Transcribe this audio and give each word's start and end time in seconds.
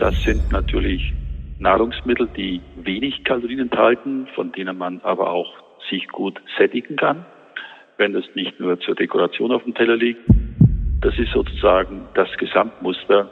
Das 0.00 0.14
sind 0.22 0.50
natürlich 0.50 1.12
Nahrungsmittel, 1.58 2.26
die 2.34 2.62
wenig 2.76 3.22
Kalorien 3.24 3.60
enthalten, 3.60 4.26
von 4.34 4.50
denen 4.50 4.78
man 4.78 5.02
aber 5.02 5.30
auch 5.30 5.52
sich 5.90 6.08
gut 6.08 6.40
sättigen 6.56 6.96
kann, 6.96 7.26
wenn 7.98 8.14
es 8.14 8.24
nicht 8.34 8.58
nur 8.58 8.80
zur 8.80 8.94
Dekoration 8.94 9.52
auf 9.52 9.62
dem 9.64 9.74
Teller 9.74 9.96
liegt. 9.96 10.22
Das 11.02 11.18
ist 11.18 11.30
sozusagen 11.32 12.08
das 12.14 12.28
Gesamtmuster, 12.38 13.30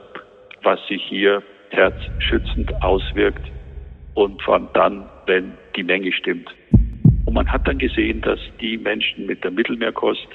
was 0.62 0.78
sich 0.88 1.02
hier 1.04 1.42
herzschützend 1.70 2.70
auswirkt 2.82 3.50
und 4.12 4.42
vor 4.42 4.54
allem 4.54 4.68
dann, 4.74 5.06
wenn 5.24 5.54
die 5.74 5.84
Menge 5.84 6.12
stimmt. 6.12 6.54
Und 7.24 7.32
man 7.32 7.50
hat 7.50 7.66
dann 7.66 7.78
gesehen, 7.78 8.20
dass 8.20 8.40
die 8.60 8.76
Menschen 8.76 9.24
mit 9.24 9.42
der 9.42 9.52
Mittelmeerkost 9.52 10.28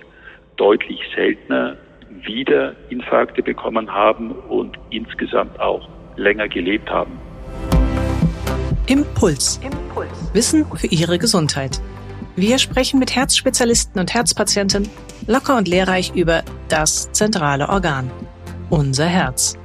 deutlich 0.57 0.99
seltener 1.15 1.77
wieder 2.23 2.75
Infarkte 2.89 3.43
bekommen 3.43 3.93
haben 3.93 4.31
und 4.31 4.79
insgesamt 4.89 5.59
auch 5.59 5.87
länger 6.15 6.47
gelebt 6.47 6.89
haben. 6.89 7.19
Impuls. 8.87 9.59
Impuls. 9.63 10.09
Wissen 10.33 10.65
für 10.75 10.87
Ihre 10.87 11.17
Gesundheit. 11.17 11.79
Wir 12.35 12.57
sprechen 12.57 12.99
mit 12.99 13.15
Herzspezialisten 13.15 13.99
und 13.99 14.13
Herzpatienten 14.13 14.89
locker 15.27 15.57
und 15.57 15.67
lehrreich 15.67 16.13
über 16.15 16.43
das 16.67 17.11
zentrale 17.11 17.69
Organ, 17.69 18.11
unser 18.69 19.05
Herz. 19.05 19.57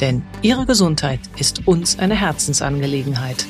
Denn 0.00 0.22
Ihre 0.42 0.66
Gesundheit 0.66 1.20
ist 1.38 1.66
uns 1.66 1.98
eine 1.98 2.14
Herzensangelegenheit. 2.14 3.46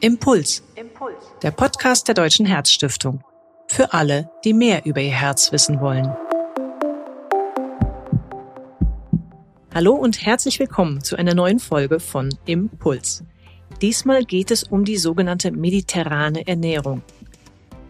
Impuls. 0.00 0.62
Impuls. 0.74 1.14
Der 1.42 1.50
Podcast 1.50 2.08
der 2.08 2.14
Deutschen 2.14 2.46
Herzstiftung. 2.46 3.22
Für 3.68 3.92
alle, 3.92 4.28
die 4.44 4.52
mehr 4.52 4.84
über 4.84 5.00
ihr 5.00 5.12
Herz 5.12 5.50
wissen 5.52 5.80
wollen. 5.80 6.14
Hallo 9.74 9.92
und 9.92 10.24
herzlich 10.24 10.60
willkommen 10.60 11.02
zu 11.02 11.16
einer 11.16 11.34
neuen 11.34 11.58
Folge 11.58 11.98
von 11.98 12.28
Impuls. 12.46 13.24
Diesmal 13.82 14.24
geht 14.24 14.52
es 14.52 14.62
um 14.62 14.84
die 14.84 14.96
sogenannte 14.96 15.50
mediterrane 15.50 16.46
Ernährung. 16.46 17.02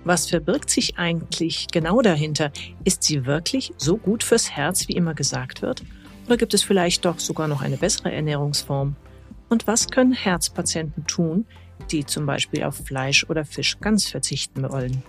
Was 0.03 0.31
verbirgt 0.31 0.71
sich 0.71 0.97
eigentlich 0.97 1.67
genau 1.71 2.01
dahinter? 2.01 2.53
Ist 2.85 3.03
sie 3.03 3.27
wirklich 3.27 3.75
so 3.77 3.99
gut 3.99 4.25
fürs 4.25 4.51
Herz, 4.51 4.89
wie 4.89 4.95
immer 4.95 5.13
gesagt 5.13 5.61
wird? 5.61 5.83
Oder 6.25 6.39
gibt 6.39 6.55
es 6.55 6.63
vielleicht 6.63 7.05
doch 7.05 7.19
sogar 7.19 7.49
noch 7.49 7.61
eine 7.61 7.77
bessere 7.77 8.11
Ernährungsform? 8.11 8.97
Und 9.51 9.67
was 9.67 9.91
können 9.91 10.15
Herzpatienten 10.15 11.07
tun, 11.07 11.45
die 11.91 12.07
zum 12.07 12.25
Beispiel 12.25 12.63
auf 12.63 12.77
Fleisch 12.77 13.29
oder 13.29 13.45
Fisch 13.45 13.79
ganz 13.81 14.09
verzichten 14.09 14.63
wollen? 14.73 15.03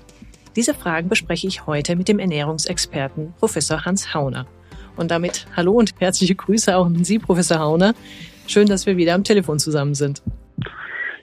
Diese 0.58 0.73
Fragen 0.73 1.08
bespreche 1.08 1.47
ich 1.47 1.67
heute 1.67 1.95
mit 1.95 2.09
dem 2.09 2.19
Ernährungsexperten 2.19 3.33
Professor 3.39 3.86
Hans 3.86 4.14
Hauner. 4.14 4.45
Und 4.97 5.11
damit 5.11 5.45
hallo 5.55 5.73
und 5.73 5.93
herzliche 5.99 6.35
Grüße 6.35 6.75
auch 6.75 6.85
an 6.85 7.03
Sie, 7.03 7.19
Professor 7.19 7.59
Hauner. 7.59 7.93
Schön, 8.47 8.67
dass 8.67 8.85
wir 8.85 8.97
wieder 8.97 9.13
am 9.13 9.23
Telefon 9.23 9.59
zusammen 9.59 9.93
sind. 9.93 10.21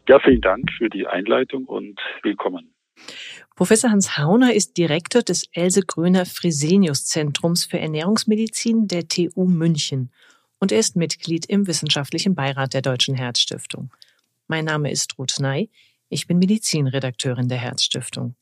Ja, 0.09 0.19
vielen 0.19 0.41
Dank 0.41 0.71
für 0.77 0.91
die 0.91 1.07
Einleitung 1.07 1.65
und 1.65 2.01
willkommen. 2.23 2.75
Professor 3.55 3.91
Hans 3.91 4.19
Hauner 4.19 4.53
ist 4.55 4.77
Direktor 4.77 5.23
des 5.23 5.49
Else 5.53 5.83
Gröner 5.83 6.27
Fresenius 6.27 7.07
Zentrums 7.07 7.65
für 7.65 7.79
Ernährungsmedizin 7.79 8.89
der 8.89 9.09
TU 9.09 9.45
München 9.45 10.11
und 10.59 10.73
er 10.73 10.79
ist 10.79 10.97
Mitglied 10.97 11.47
im 11.47 11.67
wissenschaftlichen 11.67 12.35
Beirat 12.35 12.75
der 12.75 12.83
Deutschen 12.83 13.15
Herzstiftung. 13.15 13.91
Mein 14.49 14.65
Name 14.65 14.91
ist 14.91 15.19
Ruth 15.19 15.39
Ney, 15.39 15.71
ich 16.09 16.27
bin 16.27 16.39
Medizinredakteurin 16.39 17.49
der 17.49 17.59
Herzstiftung. 17.59 18.35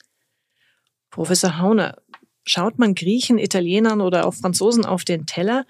Professor 1.11 1.59
Hauner, 1.59 1.97
Schaut 2.51 2.81
man 2.81 2.97
Griechen, 2.97 3.39
Italienern 3.39 4.01
oder 4.01 4.27
auch 4.27 4.35
Franzosen 4.35 4.85
auf 4.85 5.05
den 5.05 5.25
Teller, 5.25 5.67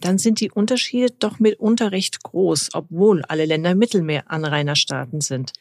dann 0.00 0.16
sind 0.16 0.40
die 0.40 0.50
Unterschiede 0.50 1.12
doch 1.20 1.38
mitunter 1.38 1.92
recht 1.92 2.22
groß, 2.22 2.70
obwohl 2.72 3.22
alle 3.28 3.44
Länder 3.44 3.74
Mittelmeeranrainerstaaten 3.74 5.20
sind. 5.20 5.52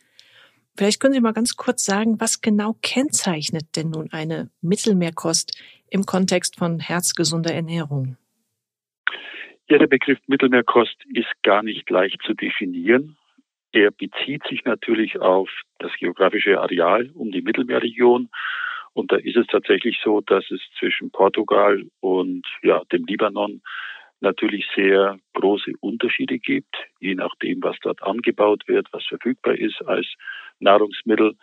Vielleicht 0.77 1.01
können 1.01 1.13
Sie 1.13 1.19
mal 1.19 1.33
ganz 1.33 1.57
kurz 1.57 1.83
sagen, 1.83 2.21
was 2.21 2.39
genau 2.39 2.77
kennzeichnet 2.81 3.75
denn 3.75 3.89
nun 3.89 4.13
eine 4.13 4.49
Mittelmeerkost 4.61 5.61
im 5.89 6.05
Kontext 6.05 6.57
von 6.57 6.79
herzgesunder 6.79 7.53
Ernährung? 7.53 8.15
Ja, 9.67 9.77
der 9.77 9.87
Begriff 9.87 10.19
Mittelmeerkost 10.27 10.95
ist 11.13 11.27
gar 11.43 11.63
nicht 11.63 11.89
leicht 11.89 12.21
zu 12.25 12.33
definieren. 12.33 13.17
Er 13.73 13.91
bezieht 13.91 14.43
sich 14.49 14.63
natürlich 14.63 15.19
auf 15.19 15.49
das 15.79 15.91
geografische 15.99 16.61
Areal 16.61 17.09
um 17.13 17.29
die 17.29 17.41
Mittelmeerregion 17.41 18.29
und 18.93 19.11
da 19.11 19.17
ist 19.17 19.37
es 19.37 19.47
tatsächlich 19.47 19.99
so, 20.03 20.21
dass 20.21 20.49
es 20.51 20.61
zwischen 20.77 21.11
Portugal 21.11 21.83
und 21.99 22.45
ja, 22.61 22.81
dem 22.91 23.05
Libanon 23.05 23.61
natürlich 24.19 24.67
sehr 24.75 25.17
große 25.33 25.71
Unterschiede 25.79 26.37
gibt, 26.39 26.75
je 26.99 27.15
nachdem, 27.15 27.63
was 27.63 27.77
dort 27.81 28.03
angebaut 28.03 28.63
wird, 28.67 28.87
was 28.91 29.05
verfügbar 29.05 29.55
ist 29.55 29.81
als 29.87 30.07
Nahrungsmittel. 30.59 31.35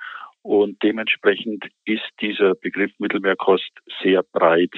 Und 0.42 0.82
dementsprechend 0.82 1.66
ist 1.84 2.09
dieser 2.20 2.54
Begriff 2.54 2.92
Mittelmeerkost 2.98 3.70
sehr 4.03 4.22
breit. 4.22 4.72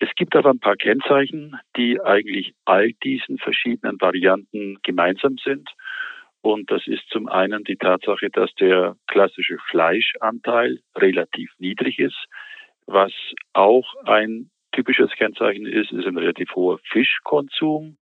Es 0.00 0.08
gibt 0.16 0.34
aber 0.34 0.50
ein 0.50 0.60
paar 0.60 0.76
Kennzeichen, 0.76 1.56
die 1.76 2.00
eigentlich 2.00 2.54
all 2.64 2.92
diesen 3.04 3.38
verschiedenen 3.38 4.00
Varianten 4.00 4.78
gemeinsam 4.82 5.36
sind. 5.38 5.68
Und 6.42 6.70
das 6.70 6.86
ist 6.86 7.06
zum 7.10 7.28
einen 7.28 7.64
die 7.64 7.76
Tatsache, 7.76 8.30
dass 8.30 8.52
der 8.54 8.96
klassische 9.06 9.58
Fleischanteil 9.68 10.78
relativ 10.96 11.50
niedrig 11.58 11.98
ist. 11.98 12.26
Was 12.86 13.12
auch 13.52 13.86
ein 14.04 14.50
typisches 14.72 15.10
Kennzeichen 15.12 15.66
ist, 15.66 15.92
ist 15.92 16.06
ein 16.06 16.16
relativ 16.16 16.54
hoher 16.54 16.78
Fischkonsum. 16.90 17.96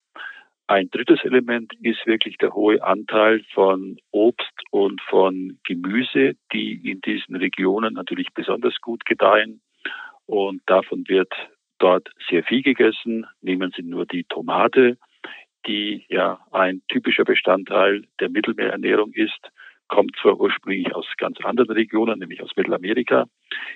Ein 0.66 0.88
drittes 0.90 1.22
Element 1.24 1.74
ist 1.82 2.06
wirklich 2.06 2.38
der 2.38 2.54
hohe 2.54 2.82
Anteil 2.82 3.44
von 3.52 3.98
Obst 4.10 4.52
und 4.70 5.00
von 5.02 5.58
Gemüse, 5.64 6.36
die 6.52 6.90
in 6.90 7.02
diesen 7.02 7.36
Regionen 7.36 7.94
natürlich 7.94 8.32
besonders 8.32 8.80
gut 8.80 9.04
gedeihen. 9.04 9.60
Und 10.26 10.62
davon 10.66 11.06
wird 11.06 11.32
dort 11.78 12.08
sehr 12.30 12.42
viel 12.44 12.62
gegessen. 12.62 13.26
Nehmen 13.42 13.72
Sie 13.76 13.82
nur 13.82 14.06
die 14.06 14.24
Tomate 14.24 14.96
die 15.66 16.04
ja 16.08 16.40
ein 16.50 16.82
typischer 16.88 17.24
Bestandteil 17.24 18.04
der 18.20 18.28
Mittelmeerernährung 18.30 19.12
ist, 19.12 19.50
kommt 19.88 20.16
zwar 20.20 20.38
ursprünglich 20.40 20.94
aus 20.94 21.06
ganz 21.18 21.38
anderen 21.44 21.70
Regionen, 21.70 22.18
nämlich 22.18 22.42
aus 22.42 22.50
Mittelamerika, 22.56 23.26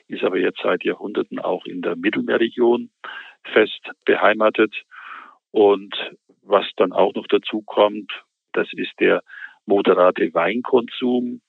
ist 0.08 0.24
aber 0.24 0.38
jetzt 0.38 0.60
seit 0.62 0.84
Jahrhunderten 0.84 1.38
auch 1.38 1.64
in 1.64 1.82
der 1.82 1.96
Mittelmeerregion 1.96 2.90
fest 3.52 3.80
beheimatet. 4.04 4.74
Und 5.50 5.94
was 6.42 6.66
dann 6.76 6.92
auch 6.92 7.14
noch 7.14 7.26
dazu 7.26 7.62
kommt, 7.62 8.10
das 8.52 8.68
ist 8.72 8.92
der 9.00 9.22
moderate 9.66 10.32
Weinkonsum. 10.34 11.40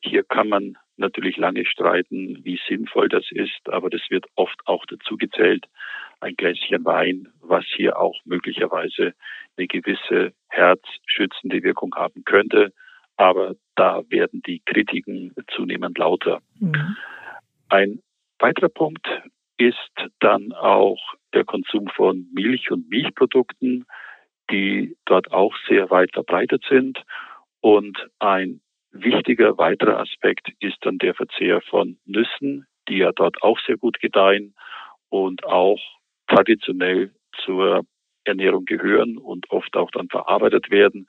Hier 0.00 0.22
kann 0.22 0.48
man 0.48 0.76
natürlich 0.96 1.36
lange 1.36 1.64
streiten, 1.66 2.44
wie 2.44 2.60
sinnvoll 2.68 3.08
das 3.08 3.24
ist, 3.30 3.68
aber 3.68 3.90
das 3.90 4.02
wird 4.10 4.26
oft 4.34 4.60
auch 4.66 4.84
dazu 4.86 5.16
gezählt, 5.16 5.66
ein 6.20 6.36
Gläschen 6.36 6.84
Wein, 6.84 7.28
was 7.40 7.64
hier 7.66 7.98
auch 7.98 8.18
möglicherweise 8.24 9.14
eine 9.56 9.66
gewisse 9.66 10.32
herzschützende 10.48 11.62
Wirkung 11.62 11.94
haben 11.94 12.24
könnte. 12.24 12.72
Aber 13.16 13.54
da 13.76 14.02
werden 14.08 14.42
die 14.46 14.60
Kritiken 14.64 15.32
zunehmend 15.54 15.98
lauter. 15.98 16.40
Mhm. 16.58 16.96
Ein 17.68 18.02
weiterer 18.38 18.68
Punkt 18.68 19.06
ist 19.56 19.92
dann 20.20 20.52
auch 20.52 21.00
der 21.32 21.44
Konsum 21.44 21.88
von 21.88 22.26
Milch 22.32 22.70
und 22.70 22.88
Milchprodukten, 22.88 23.86
die 24.50 24.96
dort 25.04 25.32
auch 25.32 25.54
sehr 25.68 25.90
weit 25.90 26.12
verbreitet 26.12 26.64
sind. 26.68 27.02
Und 27.60 28.08
ein 28.18 28.60
wichtiger 28.94 29.58
weiterer 29.58 29.98
Aspekt 30.00 30.48
ist 30.60 30.76
dann 30.82 30.98
der 30.98 31.14
Verzehr 31.14 31.60
von 31.62 31.98
Nüssen, 32.06 32.66
die 32.88 32.98
ja 32.98 33.12
dort 33.12 33.42
auch 33.42 33.58
sehr 33.66 33.76
gut 33.76 34.00
gedeihen 34.00 34.54
und 35.08 35.44
auch 35.44 35.80
traditionell 36.28 37.10
zur 37.44 37.84
Ernährung 38.24 38.64
gehören 38.64 39.18
und 39.18 39.50
oft 39.50 39.76
auch 39.76 39.90
dann 39.90 40.08
verarbeitet 40.08 40.70
werden 40.70 41.08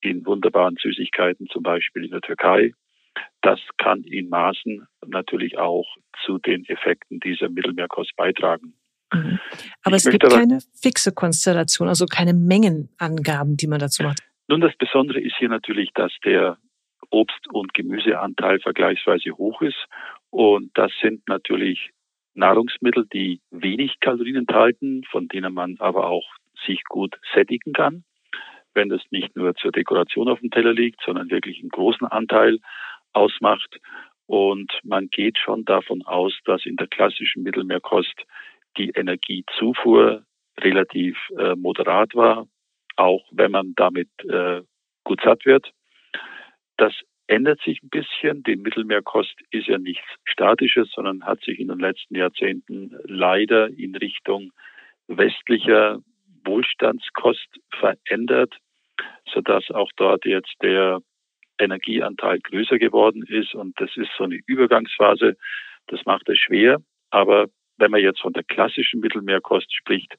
in 0.00 0.24
wunderbaren 0.24 0.76
Süßigkeiten, 0.80 1.48
zum 1.48 1.62
Beispiel 1.62 2.04
in 2.04 2.10
der 2.10 2.20
Türkei. 2.20 2.72
Das 3.42 3.60
kann 3.78 4.02
in 4.04 4.28
Maßen 4.28 4.86
natürlich 5.06 5.58
auch 5.58 5.86
zu 6.24 6.38
den 6.38 6.64
Effekten 6.66 7.20
dieser 7.20 7.48
Mittelmeerkost 7.48 8.14
beitragen. 8.16 8.74
Mhm. 9.12 9.38
Aber 9.82 9.96
ich 9.96 10.04
es 10.04 10.10
gibt 10.10 10.24
aber, 10.24 10.36
keine 10.36 10.58
fixe 10.80 11.12
Konstellation, 11.12 11.88
also 11.88 12.06
keine 12.06 12.34
Mengenangaben, 12.34 13.56
die 13.56 13.66
man 13.66 13.78
dazu 13.78 14.02
macht. 14.02 14.20
Nun, 14.48 14.60
das 14.60 14.76
Besondere 14.76 15.20
ist 15.20 15.36
hier 15.38 15.48
natürlich, 15.48 15.90
dass 15.94 16.12
der 16.24 16.58
Obst- 17.14 17.48
und 17.52 17.74
Gemüseanteil 17.74 18.58
vergleichsweise 18.60 19.30
hoch 19.38 19.62
ist. 19.62 19.86
Und 20.30 20.70
das 20.74 20.92
sind 21.00 21.28
natürlich 21.28 21.90
Nahrungsmittel, 22.34 23.06
die 23.12 23.40
wenig 23.50 24.00
Kalorien 24.00 24.36
enthalten, 24.36 25.04
von 25.10 25.28
denen 25.28 25.54
man 25.54 25.76
aber 25.78 26.08
auch 26.08 26.28
sich 26.66 26.82
gut 26.84 27.14
sättigen 27.32 27.72
kann, 27.72 28.04
wenn 28.74 28.88
das 28.88 29.02
nicht 29.10 29.36
nur 29.36 29.54
zur 29.54 29.70
Dekoration 29.72 30.28
auf 30.28 30.40
dem 30.40 30.50
Teller 30.50 30.72
liegt, 30.72 31.00
sondern 31.04 31.30
wirklich 31.30 31.60
einen 31.60 31.70
großen 31.70 32.06
Anteil 32.08 32.58
ausmacht. 33.12 33.78
Und 34.26 34.70
man 34.82 35.08
geht 35.08 35.38
schon 35.38 35.64
davon 35.64 36.02
aus, 36.02 36.32
dass 36.44 36.66
in 36.66 36.76
der 36.76 36.88
klassischen 36.88 37.42
Mittelmeerkost 37.44 38.24
die 38.76 38.90
Energiezufuhr 38.90 40.24
relativ 40.58 41.16
äh, 41.38 41.54
moderat 41.54 42.14
war. 42.14 42.46
auch 42.96 43.24
wenn 43.32 43.50
man 43.50 43.74
damit 43.76 44.08
äh, 44.24 44.62
gut 45.04 45.20
satt 45.22 45.44
wird. 45.46 45.72
Das 46.76 46.92
ändert 47.26 47.60
sich 47.62 47.82
ein 47.82 47.88
bisschen. 47.88 48.42
Die 48.42 48.56
Mittelmeerkost 48.56 49.34
ist 49.50 49.66
ja 49.66 49.78
nichts 49.78 50.06
Statisches, 50.24 50.90
sondern 50.92 51.24
hat 51.24 51.40
sich 51.42 51.58
in 51.58 51.68
den 51.68 51.78
letzten 51.78 52.16
Jahrzehnten 52.16 52.96
leider 53.04 53.68
in 53.68 53.96
Richtung 53.96 54.52
westlicher 55.06 56.00
Wohlstandskost 56.44 57.48
verändert, 57.78 58.54
sodass 59.32 59.70
auch 59.70 59.90
dort 59.96 60.24
jetzt 60.24 60.54
der 60.62 61.00
Energieanteil 61.58 62.40
größer 62.40 62.78
geworden 62.78 63.24
ist. 63.26 63.54
Und 63.54 63.80
das 63.80 63.96
ist 63.96 64.10
so 64.18 64.24
eine 64.24 64.38
Übergangsphase. 64.46 65.36
Das 65.86 66.04
macht 66.04 66.28
es 66.28 66.38
schwer. 66.38 66.78
Aber 67.10 67.46
wenn 67.76 67.90
man 67.90 68.00
jetzt 68.00 68.20
von 68.20 68.32
der 68.32 68.44
klassischen 68.44 69.00
Mittelmeerkost 69.00 69.72
spricht, 69.74 70.14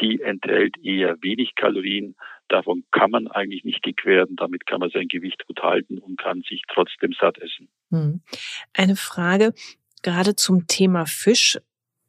die 0.00 0.20
enthält 0.20 0.76
eher 0.82 1.16
wenig 1.22 1.54
Kalorien. 1.54 2.16
Davon 2.50 2.82
kann 2.90 3.12
man 3.12 3.28
eigentlich 3.28 3.64
nicht 3.64 3.84
dick 3.86 4.04
werden. 4.04 4.34
Damit 4.34 4.66
kann 4.66 4.80
man 4.80 4.90
sein 4.90 5.06
Gewicht 5.06 5.46
gut 5.46 5.62
halten 5.62 5.98
und 5.98 6.18
kann 6.18 6.42
sich 6.42 6.64
trotzdem 6.68 7.12
satt 7.18 7.38
essen. 7.38 7.68
Hm. 7.90 8.22
Eine 8.74 8.96
Frage 8.96 9.54
gerade 10.02 10.34
zum 10.34 10.66
Thema 10.66 11.06
Fisch. 11.06 11.58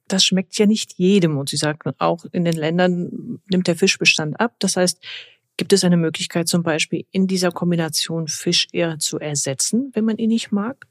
Das 0.07 0.25
schmeckt 0.25 0.57
ja 0.57 0.65
nicht 0.65 0.93
jedem. 0.97 1.37
Und 1.37 1.49
Sie 1.49 1.57
sagten, 1.57 1.93
auch 1.99 2.25
in 2.31 2.43
den 2.43 2.55
Ländern 2.55 3.39
nimmt 3.49 3.67
der 3.67 3.75
Fischbestand 3.75 4.39
ab. 4.39 4.55
Das 4.57 4.77
heißt, 4.77 5.05
gibt 5.57 5.73
es 5.73 5.83
eine 5.83 5.97
Möglichkeit 5.97 6.47
zum 6.47 6.63
Beispiel 6.63 7.05
in 7.11 7.27
dieser 7.27 7.51
Kombination 7.51 8.27
Fisch 8.27 8.67
eher 8.71 8.97
zu 8.97 9.19
ersetzen, 9.19 9.91
wenn 9.93 10.05
man 10.05 10.17
ihn 10.17 10.29
nicht 10.29 10.51
mag? 10.51 10.87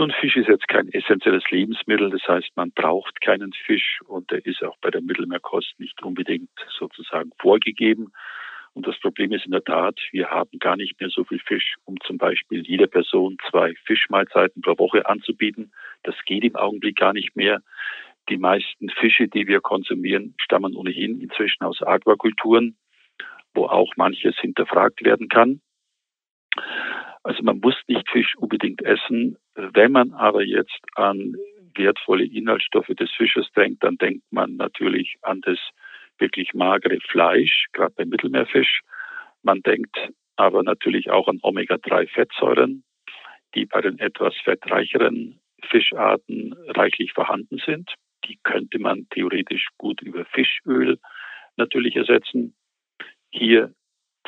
Nun, 0.00 0.12
Fisch 0.12 0.36
ist 0.36 0.46
jetzt 0.46 0.68
kein 0.68 0.86
essentielles 0.92 1.42
Lebensmittel, 1.50 2.08
das 2.10 2.22
heißt, 2.28 2.50
man 2.54 2.70
braucht 2.70 3.20
keinen 3.20 3.52
Fisch 3.52 3.98
und 4.06 4.30
er 4.30 4.46
ist 4.46 4.62
auch 4.62 4.76
bei 4.80 4.92
der 4.92 5.00
Mittelmeerkost 5.00 5.74
nicht 5.78 6.00
unbedingt 6.04 6.50
sozusagen 6.78 7.32
vorgegeben. 7.40 8.12
Und 8.74 8.86
das 8.86 8.96
Problem 9.00 9.32
ist 9.32 9.44
in 9.44 9.50
der 9.50 9.64
Tat, 9.64 9.98
wir 10.12 10.30
haben 10.30 10.56
gar 10.60 10.76
nicht 10.76 11.00
mehr 11.00 11.10
so 11.10 11.24
viel 11.24 11.40
Fisch, 11.40 11.74
um 11.84 12.00
zum 12.02 12.16
Beispiel 12.16 12.64
jeder 12.64 12.86
Person 12.86 13.38
zwei 13.50 13.74
Fischmahlzeiten 13.86 14.62
pro 14.62 14.78
Woche 14.78 15.04
anzubieten. 15.04 15.72
Das 16.04 16.14
geht 16.26 16.44
im 16.44 16.54
Augenblick 16.54 16.94
gar 16.94 17.12
nicht 17.12 17.34
mehr. 17.34 17.60
Die 18.28 18.38
meisten 18.38 18.90
Fische, 18.90 19.26
die 19.26 19.48
wir 19.48 19.60
konsumieren, 19.60 20.36
stammen 20.40 20.76
ohnehin 20.76 21.20
inzwischen 21.20 21.64
aus 21.64 21.82
Aquakulturen, 21.82 22.76
wo 23.52 23.66
auch 23.66 23.96
manches 23.96 24.38
hinterfragt 24.38 25.04
werden 25.04 25.28
kann. 25.28 25.60
Also 27.28 27.42
man 27.42 27.60
muss 27.60 27.74
nicht 27.88 28.08
Fisch 28.08 28.34
unbedingt 28.38 28.80
essen. 28.80 29.36
Wenn 29.54 29.92
man 29.92 30.12
aber 30.12 30.42
jetzt 30.42 30.80
an 30.94 31.34
wertvolle 31.74 32.24
Inhaltsstoffe 32.24 32.86
des 32.86 33.10
Fisches 33.10 33.52
denkt, 33.54 33.84
dann 33.84 33.98
denkt 33.98 34.24
man 34.30 34.56
natürlich 34.56 35.16
an 35.20 35.42
das 35.42 35.58
wirklich 36.16 36.54
magere 36.54 36.98
Fleisch, 37.06 37.66
gerade 37.74 37.92
beim 37.94 38.08
Mittelmeerfisch. 38.08 38.80
Man 39.42 39.60
denkt 39.60 39.94
aber 40.36 40.62
natürlich 40.62 41.10
auch 41.10 41.28
an 41.28 41.38
Omega-3-Fettsäuren, 41.42 42.82
die 43.54 43.66
bei 43.66 43.82
den 43.82 43.98
etwas 43.98 44.34
fettreicheren 44.42 45.38
Fischarten 45.64 46.54
reichlich 46.68 47.12
vorhanden 47.12 47.58
sind. 47.58 47.92
Die 48.24 48.38
könnte 48.42 48.78
man 48.78 49.06
theoretisch 49.10 49.66
gut 49.76 50.00
über 50.00 50.24
Fischöl 50.24 50.98
natürlich 51.58 51.94
ersetzen. 51.94 52.54
Hier 53.30 53.74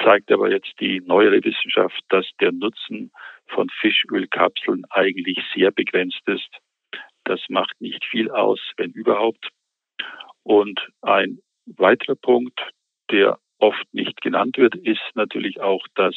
zeigt 0.02 0.30
aber 0.32 0.50
jetzt 0.50 0.72
die 0.80 1.00
neuere 1.00 1.42
Wissenschaft, 1.44 2.00
dass 2.08 2.26
der 2.40 2.52
Nutzen 2.52 3.12
von 3.48 3.68
Fischölkapseln 3.80 4.84
eigentlich 4.90 5.38
sehr 5.54 5.70
begrenzt 5.70 6.22
ist. 6.26 6.48
Das 7.24 7.40
macht 7.48 7.80
nicht 7.80 8.04
viel 8.04 8.30
aus, 8.30 8.60
wenn 8.76 8.92
überhaupt. 8.92 9.48
Und 10.42 10.80
ein 11.02 11.38
weiterer 11.66 12.16
Punkt, 12.16 12.58
der 13.10 13.38
oft 13.58 13.84
nicht 13.92 14.20
genannt 14.20 14.56
wird, 14.56 14.74
ist 14.74 15.02
natürlich 15.14 15.60
auch, 15.60 15.86
dass 15.94 16.16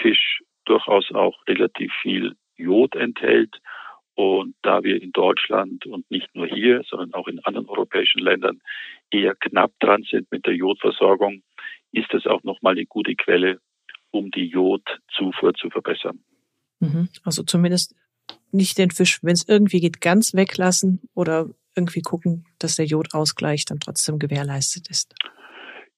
Fisch 0.00 0.42
durchaus 0.64 1.12
auch 1.12 1.46
relativ 1.46 1.92
viel 2.02 2.34
Jod 2.56 2.94
enthält. 2.96 3.56
Und 4.14 4.54
da 4.62 4.82
wir 4.82 5.00
in 5.02 5.12
Deutschland 5.12 5.84
und 5.84 6.10
nicht 6.10 6.34
nur 6.34 6.46
hier, 6.46 6.82
sondern 6.88 7.12
auch 7.12 7.28
in 7.28 7.44
anderen 7.44 7.68
europäischen 7.68 8.20
Ländern 8.20 8.62
eher 9.10 9.34
knapp 9.34 9.72
dran 9.78 10.04
sind 10.10 10.32
mit 10.32 10.46
der 10.46 10.54
Jodversorgung, 10.54 11.42
ist 11.96 12.12
es 12.12 12.26
auch 12.26 12.42
nochmal 12.44 12.72
eine 12.72 12.86
gute 12.86 13.14
Quelle, 13.14 13.58
um 14.10 14.30
die 14.30 14.46
Jodzufuhr 14.46 15.54
zu 15.54 15.70
verbessern. 15.70 16.20
Mhm. 16.80 17.08
Also 17.24 17.42
zumindest 17.42 17.94
nicht 18.52 18.78
den 18.78 18.90
Fisch, 18.90 19.20
wenn 19.22 19.32
es 19.32 19.48
irgendwie 19.48 19.80
geht, 19.80 20.00
ganz 20.00 20.34
weglassen 20.34 21.00
oder 21.14 21.48
irgendwie 21.74 22.02
gucken, 22.02 22.44
dass 22.58 22.76
der 22.76 22.86
Jodausgleich 22.86 23.64
dann 23.64 23.80
trotzdem 23.80 24.18
gewährleistet 24.18 24.88
ist. 24.90 25.14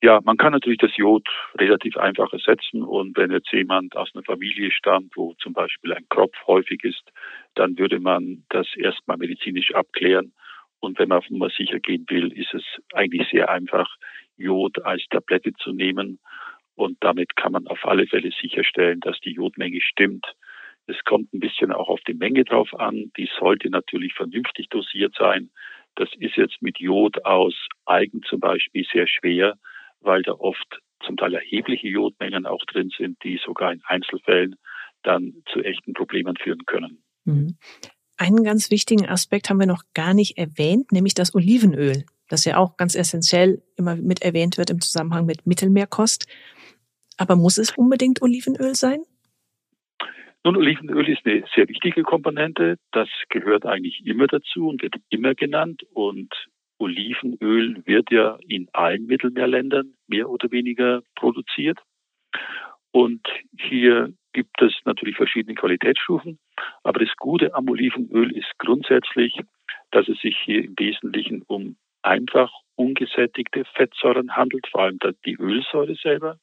Ja, 0.01 0.21
man 0.23 0.37
kann 0.37 0.53
natürlich 0.53 0.79
das 0.79 0.97
Jod 0.97 1.27
relativ 1.57 1.97
einfach 1.97 2.33
ersetzen 2.33 2.83
und 2.83 3.17
wenn 3.17 3.33
jetzt 3.33 3.51
jemand 3.53 3.97
aus 3.97 4.11
einer 4.15 4.23
Familie 4.23 4.71
stammt, 4.71 5.17
wo 5.17 5.35
zum 5.43 5.53
Beispiel 5.53 5.93
ein 5.93 6.09
Kropf 6.09 6.35
häufig 6.47 6.85
ist, 6.85 7.03
dann 7.55 7.77
würde 7.77 7.99
man 7.99 8.45
das 8.51 8.69
erstmal 8.77 9.17
medizinisch 9.17 9.75
abklären 9.75 10.33
und 10.79 10.99
wenn 10.99 11.09
man 11.09 11.19
auf 11.19 11.31
Nummer 11.31 11.51
sicher 11.51 11.81
gehen 11.81 12.07
will, 12.09 12.33
ist 12.33 12.55
es 12.55 12.63
eigentlich 12.93 13.29
sehr 13.31 13.49
einfach, 13.51 13.97
Jod 14.39 14.85
als 14.85 15.05
Tablette 15.11 15.53
zu 15.55 15.73
nehmen. 15.73 16.19
Und 16.75 16.97
damit 17.01 17.37
kann 17.37 17.53
man 17.53 17.67
auf 17.67 17.85
alle 17.85 18.07
Fälle 18.07 18.31
sicherstellen, 18.41 19.01
dass 19.01 19.19
die 19.21 19.33
Jodmenge 19.33 19.81
stimmt. 19.81 20.27
Es 20.87 20.97
kommt 21.05 21.33
ein 21.35 21.41
bisschen 21.41 21.73
auch 21.73 21.89
auf 21.89 22.01
die 22.07 22.15
Menge 22.15 22.45
drauf 22.45 22.73
an. 22.75 23.11
Die 23.17 23.29
sollte 23.39 23.69
natürlich 23.69 24.15
vernünftig 24.15 24.69
dosiert 24.69 25.15
sein. 25.19 25.51
Das 25.97 26.09
ist 26.19 26.37
jetzt 26.37 26.63
mit 26.63 26.79
Jod 26.79 27.25
aus 27.25 27.55
Eigen 27.85 28.23
zum 28.23 28.41
Beispiel 28.41 28.87
sehr 28.91 29.07
schwer, 29.09 29.59
weil 30.01 30.23
da 30.23 30.33
oft 30.33 30.81
zum 31.05 31.17
Teil 31.17 31.35
erhebliche 31.35 31.89
Jodmengen 31.89 32.47
auch 32.47 32.65
drin 32.65 32.91
sind, 32.97 33.23
die 33.23 33.41
sogar 33.45 33.73
in 33.73 33.83
Einzelfällen 33.85 34.57
dann 35.03 35.43
zu 35.53 35.61
echten 35.61 35.93
Problemen 35.93 36.37
führen 36.37 36.65
können. 36.67 37.03
Mhm. 37.25 37.57
Einen 38.17 38.43
ganz 38.43 38.71
wichtigen 38.71 39.09
Aspekt 39.09 39.49
haben 39.49 39.61
wir 39.61 39.67
noch 39.67 39.85
gar 39.95 40.13
nicht 40.13 40.39
erwähnt, 40.39 40.91
nämlich 40.91 41.15
das 41.15 41.35
Olivenöl, 41.35 42.05
das 42.29 42.45
ja 42.45 42.57
auch 42.57 42.77
ganz 42.77 42.95
essentiell 42.95 43.63
immer 43.77 43.97
mit 43.97 44.23
erwähnt 44.23 44.59
wird 44.59 44.71
im 44.71 44.81
Zusammenhang 44.81 45.27
mit 45.27 45.47
Mittelmeerkost. 45.47 46.27
Aber 47.17 47.37
muss 47.37 47.59
es 47.59 47.77
unbedingt 47.77 48.23
Olivenöl 48.23 48.75
sein? 48.75 49.01
Nun, 50.45 50.57
Olivenöl 50.57 51.09
ist 51.09 51.27
eine 51.27 51.45
sehr 51.55 51.69
wichtige 51.69 52.03
Komponente. 52.03 52.79
Das 52.93 53.09
gehört 53.29 53.67
eigentlich 53.67 54.07
immer 54.07 54.29
dazu 54.29 54.69
und 54.69 54.83
wird 54.83 54.95
immer 55.11 55.35
genannt. 55.35 55.83
Und 55.93 56.33
Olivenöl 56.79 57.83
wird 57.87 58.11
ja 58.11 58.39
in 58.47 58.69
allen 58.73 59.07
Mittelmeerländern 59.07 59.95
mehr 60.07 60.31
oder 60.31 60.51
weniger 60.51 61.03
produziert. 61.17 61.79
Und 62.93 63.27
hier 63.59 64.13
gibt 64.33 64.63
es 64.63 64.73
natürlich 64.85 65.17
verschiedene 65.17 65.55
Qualitätsstufen. 65.55 66.39
Aber 66.85 67.05
das 67.05 67.15
Gute 67.17 67.55
am 67.55 67.69
Olivenöl 67.69 68.35
ist 68.37 68.53
grundsätzlich, 68.59 69.41
dass 69.91 70.09
es 70.09 70.19
sich 70.21 70.37
hier 70.45 70.65
im 70.65 70.75
Wesentlichen 70.79 71.43
um 71.43 71.77
einfach 72.03 72.53
ungesättigte 72.77 73.65
Fettsäuren 73.75 74.37
handelt, 74.37 74.67
vor 74.71 74.83
allem 74.83 74.99
die 75.25 75.37
Ölsäure 75.39 75.95
selber 75.97 76.39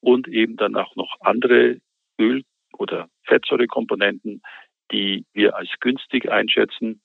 und 0.00 0.28
eben 0.28 0.56
dann 0.56 0.76
auch 0.76 0.94
noch 0.96 1.16
andere 1.20 1.78
Öl- 2.18 2.44
oder 2.76 3.08
Fettsäurekomponenten, 3.24 4.42
die 4.92 5.24
wir 5.32 5.56
als 5.56 5.70
günstig 5.80 6.30
einschätzen. 6.30 7.00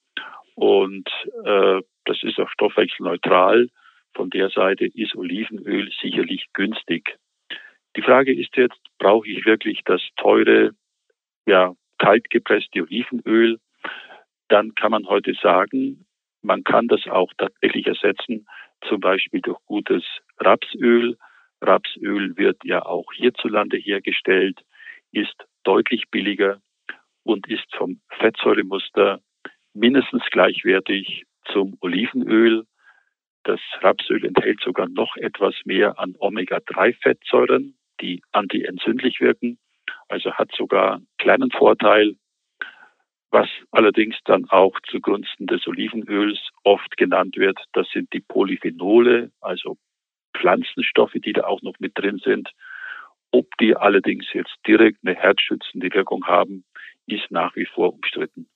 Und 0.55 1.09
äh, 1.45 1.81
das 2.05 2.23
ist 2.23 2.39
auch 2.39 2.49
stoffwechselneutral. 2.49 3.69
Von 4.13 4.29
der 4.29 4.49
Seite 4.49 4.85
ist 4.85 5.15
Olivenöl 5.15 5.89
sicherlich 6.01 6.47
günstig. 6.53 7.17
Die 7.95 8.01
Frage 8.01 8.33
ist 8.33 8.55
jetzt, 8.57 8.79
brauche 8.97 9.27
ich 9.27 9.45
wirklich 9.45 9.81
das 9.85 10.01
teure, 10.17 10.71
ja, 11.47 11.73
kaltgepresste 11.97 12.81
Olivenöl? 12.81 13.59
Dann 14.49 14.75
kann 14.75 14.91
man 14.91 15.07
heute 15.07 15.33
sagen, 15.35 16.05
man 16.41 16.63
kann 16.63 16.87
das 16.87 17.05
auch 17.07 17.31
tatsächlich 17.37 17.87
ersetzen, 17.87 18.47
zum 18.87 18.99
Beispiel 18.99 19.41
durch 19.41 19.59
gutes 19.65 20.03
Rapsöl. 20.37 21.17
Rapsöl 21.61 22.37
wird 22.37 22.57
ja 22.63 22.85
auch 22.85 23.11
hierzulande 23.13 23.77
hergestellt, 23.77 24.59
ist 25.11 25.35
deutlich 25.63 26.09
billiger 26.09 26.61
und 27.23 27.47
ist 27.47 27.75
vom 27.75 27.99
Fettsäuremuster 28.19 29.19
mindestens 29.73 30.23
gleichwertig 30.31 31.25
zum 31.51 31.77
Olivenöl. 31.81 32.63
Das 33.43 33.59
Rapsöl 33.81 34.25
enthält 34.25 34.61
sogar 34.61 34.87
noch 34.87 35.15
etwas 35.17 35.55
mehr 35.65 35.99
an 35.99 36.15
Omega-3-Fettsäuren 36.17 37.75
die 38.01 38.21
antientzündlich 38.31 39.19
wirken. 39.19 39.59
Also 40.07 40.33
hat 40.33 40.51
sogar 40.55 40.95
einen 40.95 41.07
kleinen 41.17 41.51
Vorteil, 41.51 42.15
was 43.31 43.47
allerdings 43.71 44.15
dann 44.25 44.45
auch 44.49 44.79
zugunsten 44.89 45.47
des 45.47 45.67
Olivenöls 45.67 46.39
oft 46.63 46.97
genannt 46.97 47.37
wird. 47.37 47.59
Das 47.73 47.87
sind 47.93 48.11
die 48.13 48.21
Polyphenole, 48.21 49.31
also 49.41 49.77
Pflanzenstoffe, 50.37 51.13
die 51.13 51.33
da 51.33 51.43
auch 51.43 51.61
noch 51.61 51.79
mit 51.79 51.97
drin 51.97 52.19
sind. 52.23 52.49
Ob 53.31 53.45
die 53.59 53.75
allerdings 53.75 54.25
jetzt 54.33 54.55
direkt 54.65 54.99
eine 55.03 55.15
herzschützende 55.15 55.93
Wirkung 55.93 56.25
haben, 56.25 56.63
ist 57.05 57.29
nach 57.29 57.55
wie 57.55 57.65
vor 57.65 57.93
umstritten. 57.93 58.47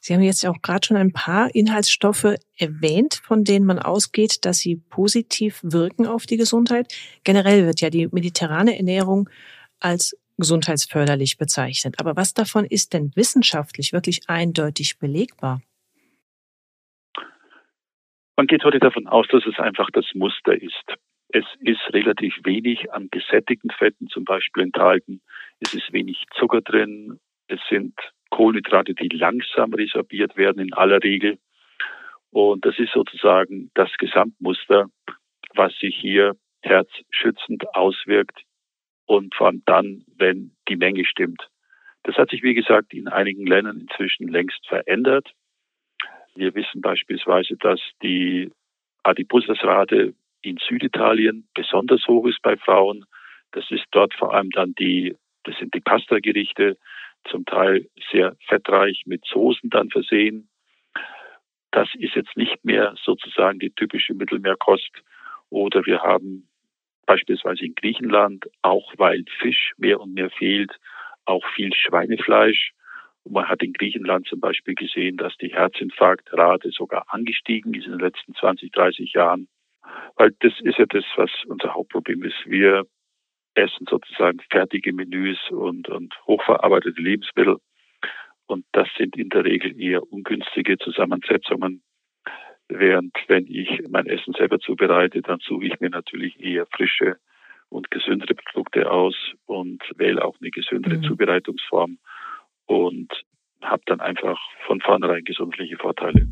Sie 0.00 0.12
haben 0.12 0.22
jetzt 0.22 0.44
auch 0.46 0.60
gerade 0.60 0.86
schon 0.86 0.96
ein 0.96 1.12
paar 1.12 1.54
Inhaltsstoffe 1.54 2.34
erwähnt, 2.56 3.20
von 3.22 3.44
denen 3.44 3.64
man 3.64 3.78
ausgeht, 3.78 4.44
dass 4.44 4.58
sie 4.58 4.76
positiv 4.76 5.60
wirken 5.62 6.06
auf 6.06 6.26
die 6.26 6.36
Gesundheit. 6.36 6.92
Generell 7.22 7.64
wird 7.66 7.80
ja 7.80 7.90
die 7.90 8.08
mediterrane 8.10 8.76
Ernährung 8.76 9.30
als 9.78 10.16
gesundheitsförderlich 10.38 11.36
bezeichnet. 11.36 11.96
Aber 11.98 12.16
was 12.16 12.32
davon 12.32 12.64
ist 12.64 12.94
denn 12.94 13.12
wissenschaftlich 13.14 13.92
wirklich 13.92 14.22
eindeutig 14.28 14.98
belegbar? 14.98 15.60
Man 18.36 18.46
geht 18.46 18.64
heute 18.64 18.78
davon 18.78 19.08
aus, 19.08 19.26
dass 19.30 19.44
es 19.46 19.58
einfach 19.58 19.90
das 19.92 20.06
Muster 20.14 20.54
ist. 20.54 20.94
Es 21.30 21.44
ist 21.60 21.80
relativ 21.92 22.34
wenig 22.44 22.90
an 22.92 23.08
gesättigten 23.10 23.70
Fetten 23.70 24.08
zum 24.08 24.24
Beispiel 24.24 24.62
enthalten. 24.62 25.20
Es 25.60 25.74
ist 25.74 25.92
wenig 25.92 26.24
Zucker 26.38 26.62
drin. 26.62 27.18
Es 27.48 27.60
sind 27.68 27.94
Kohlenhydrate, 28.30 28.94
die 28.94 29.08
langsam 29.08 29.74
resorbiert 29.74 30.36
werden 30.36 30.62
in 30.62 30.72
aller 30.72 31.02
Regel. 31.02 31.38
Und 32.30 32.64
das 32.64 32.78
ist 32.78 32.92
sozusagen 32.92 33.70
das 33.74 33.90
Gesamtmuster, 33.98 34.86
was 35.54 35.76
sich 35.78 35.96
hier 35.96 36.36
herzschützend 36.62 37.74
auswirkt 37.74 38.42
und 39.08 39.34
vor 39.34 39.46
allem 39.48 39.62
dann, 39.64 40.04
wenn 40.16 40.52
die 40.68 40.76
Menge 40.76 41.04
stimmt. 41.04 41.48
Das 42.04 42.16
hat 42.16 42.30
sich, 42.30 42.42
wie 42.42 42.54
gesagt, 42.54 42.92
in 42.92 43.08
einigen 43.08 43.46
Ländern 43.46 43.80
inzwischen 43.80 44.28
längst 44.28 44.66
verändert. 44.68 45.32
Wir 46.34 46.54
wissen 46.54 46.82
beispielsweise, 46.82 47.56
dass 47.56 47.80
die 48.02 48.52
Adipositasrate 49.02 50.14
in 50.42 50.58
Süditalien 50.58 51.48
besonders 51.54 52.06
hoch 52.06 52.26
ist 52.26 52.40
bei 52.42 52.56
Frauen. 52.58 53.06
Das 53.52 53.64
ist 53.70 53.86
dort 53.92 54.12
vor 54.14 54.34
allem 54.34 54.50
dann 54.50 54.74
die, 54.74 55.16
das 55.44 55.56
sind 55.56 55.74
die 55.74 55.80
Pasta-Gerichte, 55.80 56.76
zum 57.30 57.46
Teil 57.46 57.88
sehr 58.12 58.36
fettreich 58.46 59.04
mit 59.06 59.24
Soßen 59.24 59.70
dann 59.70 59.88
versehen. 59.88 60.48
Das 61.70 61.88
ist 61.94 62.14
jetzt 62.14 62.36
nicht 62.36 62.62
mehr 62.62 62.94
sozusagen 63.02 63.58
die 63.58 63.70
typische 63.70 64.12
Mittelmeerkost. 64.12 64.90
Oder 65.48 65.84
wir 65.86 66.02
haben 66.02 66.48
beispielsweise 67.08 67.64
in 67.64 67.74
Griechenland, 67.74 68.44
auch 68.60 68.92
weil 68.98 69.24
Fisch 69.40 69.72
mehr 69.78 69.98
und 69.98 70.12
mehr 70.12 70.28
fehlt, 70.28 70.78
auch 71.24 71.44
viel 71.54 71.72
Schweinefleisch. 71.74 72.72
Man 73.24 73.48
hat 73.48 73.62
in 73.62 73.72
Griechenland 73.72 74.26
zum 74.28 74.40
Beispiel 74.40 74.74
gesehen, 74.74 75.16
dass 75.16 75.34
die 75.38 75.52
Herzinfarktrate 75.52 76.70
sogar 76.70 77.06
angestiegen 77.08 77.72
ist 77.72 77.86
in 77.86 77.92
den 77.92 78.00
letzten 78.00 78.34
20, 78.34 78.72
30 78.72 79.12
Jahren. 79.14 79.48
Weil 80.16 80.32
das 80.40 80.52
ist 80.60 80.78
ja 80.78 80.84
das, 80.86 81.04
was 81.16 81.30
unser 81.46 81.74
Hauptproblem 81.74 82.24
ist. 82.24 82.44
Wir 82.44 82.84
essen 83.54 83.86
sozusagen 83.88 84.40
fertige 84.50 84.92
Menüs 84.92 85.38
und, 85.50 85.88
und 85.88 86.14
hochverarbeitete 86.26 87.00
Lebensmittel. 87.00 87.56
Und 88.46 88.66
das 88.72 88.88
sind 88.98 89.16
in 89.16 89.30
der 89.30 89.44
Regel 89.44 89.80
eher 89.80 90.02
ungünstige 90.12 90.76
Zusammensetzungen. 90.76 91.82
Während 92.68 93.14
wenn 93.28 93.46
ich 93.46 93.80
mein 93.88 94.06
Essen 94.06 94.34
selber 94.34 94.60
zubereite, 94.60 95.22
dann 95.22 95.38
suche 95.40 95.66
ich 95.66 95.80
mir 95.80 95.88
natürlich 95.88 96.38
eher 96.38 96.66
frische 96.66 97.16
und 97.70 97.90
gesündere 97.90 98.34
Produkte 98.34 98.90
aus 98.90 99.14
und 99.46 99.82
wähle 99.96 100.24
auch 100.24 100.36
eine 100.40 100.50
gesündere 100.50 100.98
mhm. 100.98 101.02
Zubereitungsform 101.02 101.98
und 102.66 103.08
habe 103.62 103.82
dann 103.86 104.00
einfach 104.00 104.38
von 104.66 104.80
vornherein 104.80 105.24
gesundliche 105.24 105.76
Vorteile. 105.76 106.28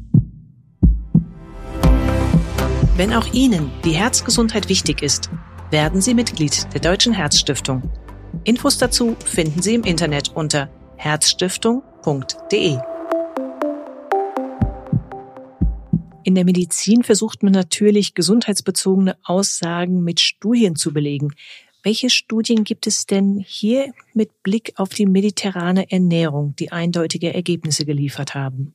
Wenn 2.96 3.12
auch 3.12 3.32
Ihnen 3.34 3.70
die 3.84 3.92
Herzgesundheit 3.92 4.68
wichtig 4.68 5.02
ist, 5.02 5.30
werden 5.70 6.00
Sie 6.00 6.14
Mitglied 6.14 6.66
der 6.72 6.80
Deutschen 6.80 7.12
Herzstiftung. 7.12 7.82
Infos 8.44 8.78
dazu 8.78 9.16
finden 9.24 9.60
Sie 9.60 9.74
im 9.74 9.82
Internet 9.82 10.30
unter 10.34 10.70
herzstiftung.de. 10.96 12.95
In 16.26 16.35
der 16.35 16.45
Medizin 16.45 17.04
versucht 17.04 17.45
man 17.45 17.52
natürlich 17.52 18.14
gesundheitsbezogene 18.14 19.14
Aussagen 19.23 20.02
mit 20.02 20.18
Studien 20.18 20.75
zu 20.75 20.92
belegen. 20.92 21.30
Welche 21.85 22.11
Studien 22.11 22.64
gibt 22.64 22.88
es 22.88 23.06
denn 23.06 23.38
hier 23.47 23.92
mit 24.12 24.42
Blick 24.42 24.73
auf 24.75 24.88
die 24.88 25.06
mediterrane 25.06 25.88
Ernährung, 25.88 26.56
die 26.59 26.73
eindeutige 26.73 27.33
Ergebnisse 27.33 27.87
geliefert 27.87 28.35
haben? 28.35 28.75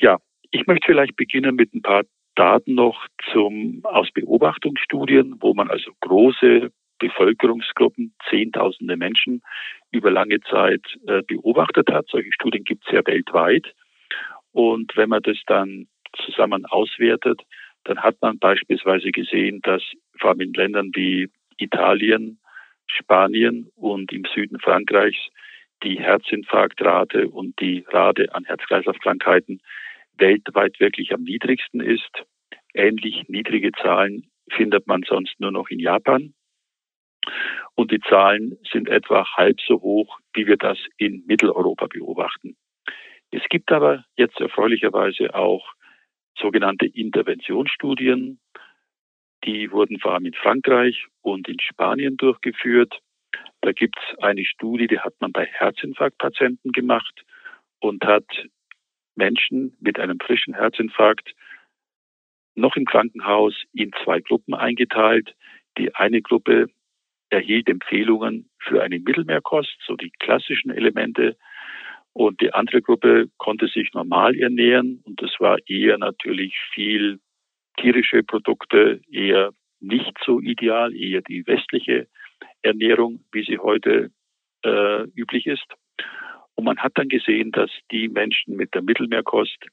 Ja, 0.00 0.18
ich 0.50 0.66
möchte 0.66 0.86
vielleicht 0.86 1.14
beginnen 1.14 1.54
mit 1.54 1.72
ein 1.72 1.82
paar 1.82 2.02
Daten 2.34 2.74
noch 2.74 3.06
zum, 3.32 3.82
aus 3.84 4.10
Beobachtungsstudien, 4.12 5.36
wo 5.38 5.54
man 5.54 5.70
also 5.70 5.92
große 6.00 6.72
Bevölkerungsgruppen, 6.98 8.12
Zehntausende 8.28 8.96
Menschen 8.96 9.40
über 9.92 10.10
lange 10.10 10.40
Zeit 10.50 10.82
äh, 11.06 11.22
beobachtet 11.22 11.88
hat. 11.92 12.06
Solche 12.08 12.32
Studien 12.32 12.64
gibt 12.64 12.84
es 12.88 12.92
ja 12.92 13.06
weltweit. 13.06 13.72
Und 14.56 14.96
wenn 14.96 15.10
man 15.10 15.20
das 15.22 15.36
dann 15.46 15.86
zusammen 16.24 16.64
auswertet, 16.64 17.42
dann 17.84 18.02
hat 18.02 18.16
man 18.22 18.38
beispielsweise 18.38 19.12
gesehen, 19.12 19.60
dass 19.62 19.82
vor 20.18 20.30
allem 20.30 20.40
in 20.40 20.54
Ländern 20.54 20.92
wie 20.94 21.28
Italien, 21.58 22.38
Spanien 22.86 23.70
und 23.76 24.14
im 24.14 24.24
Süden 24.34 24.58
Frankreichs 24.58 25.28
die 25.82 26.00
Herzinfarktrate 26.00 27.28
und 27.28 27.60
die 27.60 27.84
Rate 27.88 28.34
an 28.34 28.44
Herz-Kreislauf-Krankheiten 28.44 29.60
weltweit 30.16 30.80
wirklich 30.80 31.12
am 31.12 31.24
niedrigsten 31.24 31.82
ist. 31.82 32.24
Ähnlich 32.72 33.28
niedrige 33.28 33.72
Zahlen 33.72 34.30
findet 34.48 34.86
man 34.86 35.02
sonst 35.02 35.38
nur 35.38 35.50
noch 35.52 35.68
in 35.68 35.80
Japan. 35.80 36.32
Und 37.74 37.90
die 37.90 38.00
Zahlen 38.00 38.56
sind 38.72 38.88
etwa 38.88 39.26
halb 39.36 39.60
so 39.60 39.82
hoch, 39.82 40.18
wie 40.32 40.46
wir 40.46 40.56
das 40.56 40.78
in 40.96 41.26
Mitteleuropa 41.26 41.88
beobachten. 41.88 42.56
Es 43.30 43.42
gibt 43.48 43.72
aber 43.72 44.04
jetzt 44.16 44.40
erfreulicherweise 44.40 45.34
auch 45.34 45.72
sogenannte 46.38 46.86
Interventionsstudien. 46.86 48.40
Die 49.44 49.70
wurden 49.70 49.98
vor 49.98 50.14
allem 50.14 50.26
in 50.26 50.34
Frankreich 50.34 51.06
und 51.22 51.48
in 51.48 51.60
Spanien 51.60 52.16
durchgeführt. 52.16 53.00
Da 53.60 53.72
gibt 53.72 53.96
es 53.98 54.18
eine 54.18 54.44
Studie, 54.44 54.86
die 54.86 55.00
hat 55.00 55.14
man 55.20 55.32
bei 55.32 55.46
Herzinfarktpatienten 55.46 56.72
gemacht 56.72 57.24
und 57.80 58.04
hat 58.04 58.26
Menschen 59.14 59.76
mit 59.80 59.98
einem 59.98 60.18
frischen 60.20 60.54
Herzinfarkt 60.54 61.34
noch 62.54 62.76
im 62.76 62.86
Krankenhaus 62.86 63.54
in 63.72 63.92
zwei 64.04 64.20
Gruppen 64.20 64.54
eingeteilt. 64.54 65.34
Die 65.78 65.94
eine 65.94 66.22
Gruppe 66.22 66.68
erhielt 67.30 67.68
Empfehlungen 67.68 68.48
für 68.58 68.82
eine 68.82 68.98
Mittelmeerkost, 68.98 69.76
so 69.84 69.96
die 69.96 70.10
klassischen 70.10 70.70
Elemente. 70.70 71.36
Und 72.16 72.40
die 72.40 72.54
andere 72.54 72.80
Gruppe 72.80 73.28
konnte 73.36 73.68
sich 73.68 73.92
normal 73.92 74.34
ernähren. 74.36 75.02
Und 75.04 75.20
das 75.20 75.32
war 75.38 75.58
eher 75.66 75.98
natürlich 75.98 76.56
viel 76.72 77.20
tierische 77.76 78.22
Produkte, 78.22 79.02
eher 79.10 79.50
nicht 79.80 80.16
so 80.24 80.40
ideal, 80.40 80.96
eher 80.96 81.20
die 81.20 81.46
westliche 81.46 82.06
Ernährung, 82.62 83.22
wie 83.32 83.44
sie 83.44 83.58
heute 83.58 84.12
äh, 84.64 85.02
üblich 85.14 85.46
ist. 85.46 85.66
Und 86.54 86.64
man 86.64 86.78
hat 86.78 86.92
dann 86.94 87.10
gesehen, 87.10 87.52
dass 87.52 87.70
die 87.90 88.08
Menschen 88.08 88.56
mit 88.56 88.72
der 88.72 88.80
Mittelmeerkost 88.80 89.66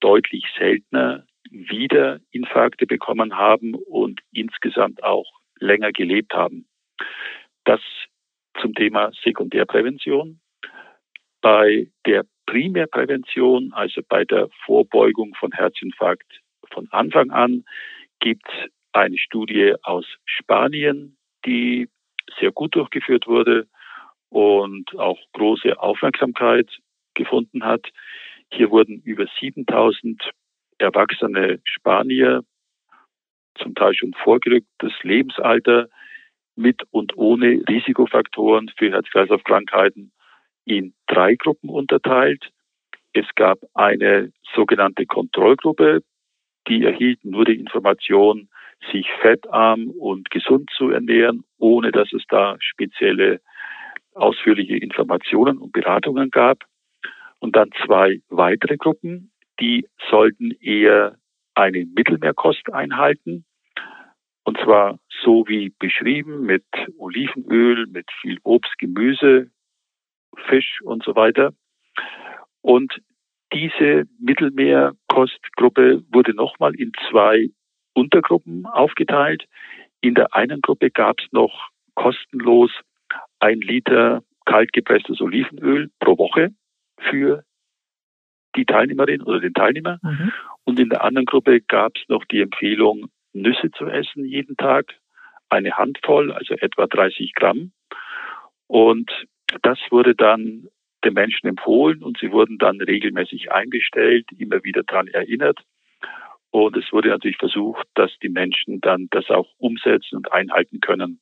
deutlich 0.00 0.46
seltener 0.58 1.24
wieder 1.52 2.18
Infarkte 2.32 2.86
bekommen 2.88 3.36
haben 3.36 3.76
und 3.76 4.20
insgesamt 4.32 5.04
auch 5.04 5.30
länger 5.60 5.92
gelebt 5.92 6.34
haben. 6.34 6.66
Das 7.62 7.80
zum 8.60 8.74
Thema 8.74 9.12
Sekundärprävention. 9.22 10.40
Bei 11.44 11.88
der 12.06 12.24
Primärprävention, 12.46 13.74
also 13.74 14.00
bei 14.08 14.24
der 14.24 14.48
Vorbeugung 14.64 15.34
von 15.34 15.52
Herzinfarkt 15.52 16.40
von 16.72 16.88
Anfang 16.90 17.30
an, 17.32 17.66
gibt 18.18 18.48
es 18.48 18.70
eine 18.92 19.18
Studie 19.18 19.74
aus 19.82 20.06
Spanien, 20.24 21.18
die 21.44 21.90
sehr 22.40 22.50
gut 22.50 22.74
durchgeführt 22.74 23.26
wurde 23.26 23.66
und 24.30 24.98
auch 24.98 25.18
große 25.34 25.78
Aufmerksamkeit 25.78 26.70
gefunden 27.12 27.62
hat. 27.62 27.90
Hier 28.50 28.70
wurden 28.70 29.02
über 29.02 29.26
7000 29.38 30.30
erwachsene 30.78 31.60
Spanier, 31.64 32.42
zum 33.58 33.74
Teil 33.74 33.92
schon 33.92 34.14
vorgerücktes 34.14 34.94
Lebensalter, 35.02 35.90
mit 36.56 36.84
und 36.90 37.18
ohne 37.18 37.62
Risikofaktoren 37.68 38.70
für 38.78 38.92
Herz-Kreislauf-Krankheiten 38.92 40.10
in 40.64 40.94
drei 41.06 41.34
Gruppen 41.34 41.68
unterteilt. 41.68 42.50
Es 43.12 43.26
gab 43.34 43.58
eine 43.74 44.32
sogenannte 44.54 45.06
Kontrollgruppe, 45.06 46.02
die 46.68 46.84
erhielten 46.84 47.30
nur 47.30 47.44
die 47.44 47.58
Information, 47.58 48.48
sich 48.92 49.06
fettarm 49.20 49.90
und 49.90 50.30
gesund 50.30 50.70
zu 50.76 50.90
ernähren, 50.90 51.44
ohne 51.58 51.90
dass 51.92 52.12
es 52.12 52.22
da 52.28 52.56
spezielle 52.58 53.40
ausführliche 54.14 54.76
Informationen 54.76 55.58
und 55.58 55.72
Beratungen 55.72 56.30
gab. 56.30 56.64
Und 57.38 57.56
dann 57.56 57.70
zwei 57.84 58.20
weitere 58.28 58.76
Gruppen, 58.76 59.30
die 59.60 59.86
sollten 60.10 60.52
eher 60.60 61.16
eine 61.54 61.84
Mittelmeerkost 61.84 62.72
einhalten. 62.72 63.44
Und 64.44 64.58
zwar 64.58 64.98
so 65.22 65.44
wie 65.46 65.70
beschrieben 65.78 66.42
mit 66.42 66.64
Olivenöl, 66.98 67.86
mit 67.86 68.06
viel 68.20 68.38
Obst, 68.42 68.76
Gemüse, 68.78 69.50
Fisch 70.48 70.80
und 70.82 71.02
so 71.04 71.14
weiter. 71.16 71.52
Und 72.60 73.00
diese 73.52 74.04
Mittelmeerkostgruppe 74.18 76.02
wurde 76.10 76.34
nochmal 76.34 76.74
in 76.74 76.92
zwei 77.10 77.50
Untergruppen 77.94 78.66
aufgeteilt. 78.66 79.44
In 80.00 80.14
der 80.14 80.34
einen 80.34 80.60
Gruppe 80.60 80.90
gab 80.90 81.20
es 81.20 81.26
noch 81.32 81.68
kostenlos 81.94 82.70
ein 83.38 83.60
Liter 83.60 84.22
kaltgepresstes 84.44 85.20
Olivenöl 85.20 85.90
pro 86.00 86.18
Woche 86.18 86.50
für 86.98 87.44
die 88.56 88.64
Teilnehmerin 88.64 89.22
oder 89.22 89.40
den 89.40 89.54
Teilnehmer. 89.54 89.98
Mhm. 90.02 90.32
Und 90.64 90.80
in 90.80 90.88
der 90.88 91.04
anderen 91.04 91.26
Gruppe 91.26 91.60
gab 91.60 91.96
es 91.96 92.02
noch 92.08 92.24
die 92.24 92.40
Empfehlung, 92.40 93.08
Nüsse 93.32 93.70
zu 93.72 93.86
essen 93.86 94.24
jeden 94.24 94.56
Tag, 94.56 94.94
eine 95.48 95.76
Handvoll, 95.76 96.32
also 96.32 96.54
etwa 96.54 96.86
30 96.86 97.34
Gramm. 97.34 97.72
Und 98.66 99.10
das 99.62 99.78
wurde 99.90 100.14
dann 100.14 100.68
den 101.04 101.14
Menschen 101.14 101.48
empfohlen 101.48 102.02
und 102.02 102.18
sie 102.18 102.32
wurden 102.32 102.58
dann 102.58 102.80
regelmäßig 102.80 103.52
eingestellt, 103.52 104.26
immer 104.38 104.64
wieder 104.64 104.82
daran 104.84 105.08
erinnert. 105.08 105.60
Und 106.50 106.76
es 106.76 106.92
wurde 106.92 107.08
natürlich 107.08 107.36
versucht, 107.36 107.86
dass 107.94 108.10
die 108.22 108.28
Menschen 108.28 108.80
dann 108.80 109.08
das 109.10 109.28
auch 109.28 109.48
umsetzen 109.58 110.16
und 110.16 110.32
einhalten 110.32 110.80
können. 110.80 111.20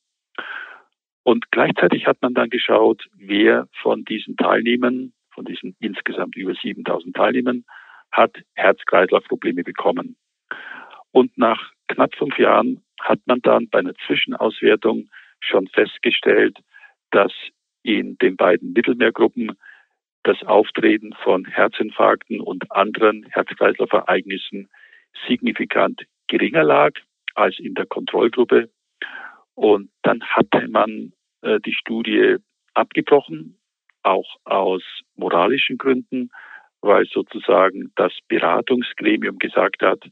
Und 1.24 1.50
gleichzeitig 1.50 2.06
hat 2.06 2.20
man 2.20 2.34
dann 2.34 2.50
geschaut, 2.50 3.08
wer 3.14 3.68
von 3.80 4.04
diesen 4.04 4.36
Teilnehmern, 4.36 5.12
von 5.30 5.44
diesen 5.44 5.76
insgesamt 5.80 6.36
über 6.36 6.54
7000 6.54 7.14
Teilnehmern, 7.14 7.64
hat 8.10 8.36
Herz-Kreislauf-Probleme 8.54 9.62
bekommen. 9.62 10.16
Und 11.12 11.36
nach 11.38 11.72
knapp 11.88 12.14
fünf 12.16 12.38
Jahren 12.38 12.82
hat 13.00 13.20
man 13.26 13.40
dann 13.40 13.68
bei 13.68 13.78
einer 13.78 13.94
Zwischenauswertung 14.06 15.08
schon 15.40 15.66
festgestellt, 15.68 16.58
dass 17.10 17.32
in 17.82 18.16
den 18.18 18.36
beiden 18.36 18.72
Mittelmeergruppen 18.72 19.52
das 20.22 20.42
Auftreten 20.44 21.12
von 21.22 21.44
Herzinfarkten 21.44 22.40
und 22.40 22.70
anderen 22.70 23.26
Herz-Kreislauf-Ereignissen 23.30 24.68
signifikant 25.26 26.02
geringer 26.28 26.62
lag 26.62 26.92
als 27.34 27.58
in 27.58 27.74
der 27.74 27.86
Kontrollgruppe. 27.86 28.70
Und 29.54 29.90
dann 30.02 30.22
hatte 30.22 30.68
man 30.68 31.12
äh, 31.42 31.58
die 31.60 31.74
Studie 31.74 32.36
abgebrochen, 32.74 33.58
auch 34.02 34.36
aus 34.44 34.82
moralischen 35.16 35.76
Gründen, 35.76 36.30
weil 36.80 37.04
sozusagen 37.06 37.92
das 37.96 38.12
Beratungsgremium 38.28 39.38
gesagt 39.38 39.82
hat, 39.82 40.02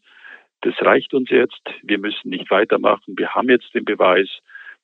das 0.62 0.74
reicht 0.82 1.14
uns 1.14 1.30
jetzt, 1.30 1.62
wir 1.82 1.98
müssen 1.98 2.28
nicht 2.28 2.50
weitermachen, 2.50 3.16
wir 3.16 3.34
haben 3.34 3.48
jetzt 3.48 3.72
den 3.74 3.84
Beweis, 3.84 4.28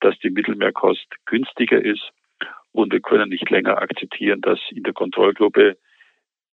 dass 0.00 0.18
die 0.20 0.30
Mittelmeerkost 0.30 1.06
günstiger 1.26 1.82
ist 1.82 2.12
und 2.76 2.92
wir 2.92 3.00
können 3.00 3.30
nicht 3.30 3.48
länger 3.48 3.78
akzeptieren, 3.78 4.42
dass 4.42 4.58
in 4.70 4.82
der 4.82 4.92
Kontrollgruppe 4.92 5.78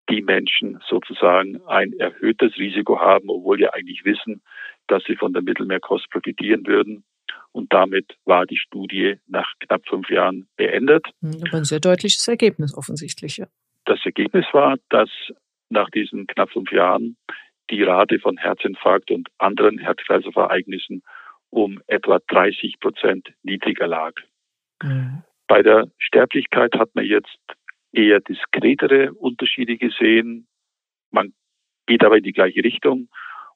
die 0.09 0.21
Menschen 0.21 0.79
sozusagen 0.87 1.61
ein 1.67 1.91
erhöhtes 1.99 2.57
Risiko 2.57 2.99
haben, 2.99 3.29
obwohl 3.29 3.57
wir 3.57 3.73
eigentlich 3.73 4.05
wissen, 4.05 4.41
dass 4.87 5.03
sie 5.03 5.17
von 5.17 5.33
der 5.33 5.41
Mittelmeerkost 5.41 6.09
profitieren 6.09 6.65
würden. 6.65 7.03
Und 7.51 7.73
damit 7.73 8.15
war 8.23 8.45
die 8.45 8.57
Studie 8.57 9.17
nach 9.27 9.51
knapp 9.59 9.85
fünf 9.85 10.09
Jahren 10.09 10.47
beendet. 10.55 11.05
Hm, 11.21 11.43
aber 11.45 11.57
ein 11.57 11.65
sehr 11.65 11.81
deutliches 11.81 12.25
Ergebnis 12.27 12.73
offensichtlich. 12.75 13.37
Ja. 13.37 13.47
Das 13.83 13.99
Ergebnis 14.05 14.45
war, 14.53 14.77
dass 14.89 15.09
nach 15.69 15.89
diesen 15.89 16.25
knapp 16.27 16.51
fünf 16.51 16.71
Jahren 16.71 17.17
die 17.69 17.83
Rate 17.83 18.19
von 18.19 18.37
Herzinfarkt 18.37 19.11
und 19.11 19.27
anderen 19.39 19.77
Herz-Kreislauf-Ereignissen 19.77 21.03
um 21.49 21.81
etwa 21.87 22.19
30 22.29 22.79
Prozent 22.79 23.33
niedriger 23.43 23.87
lag. 23.87 24.13
Mhm. 24.81 25.23
Bei 25.47 25.61
der 25.61 25.87
Sterblichkeit 25.97 26.73
hat 26.75 26.95
man 26.95 27.05
jetzt 27.05 27.37
eher 27.91 28.19
diskretere 28.21 29.13
Unterschiede 29.13 29.77
gesehen. 29.77 30.47
Man 31.11 31.33
geht 31.85 32.03
aber 32.03 32.17
in 32.17 32.23
die 32.23 32.33
gleiche 32.33 32.63
Richtung 32.63 33.09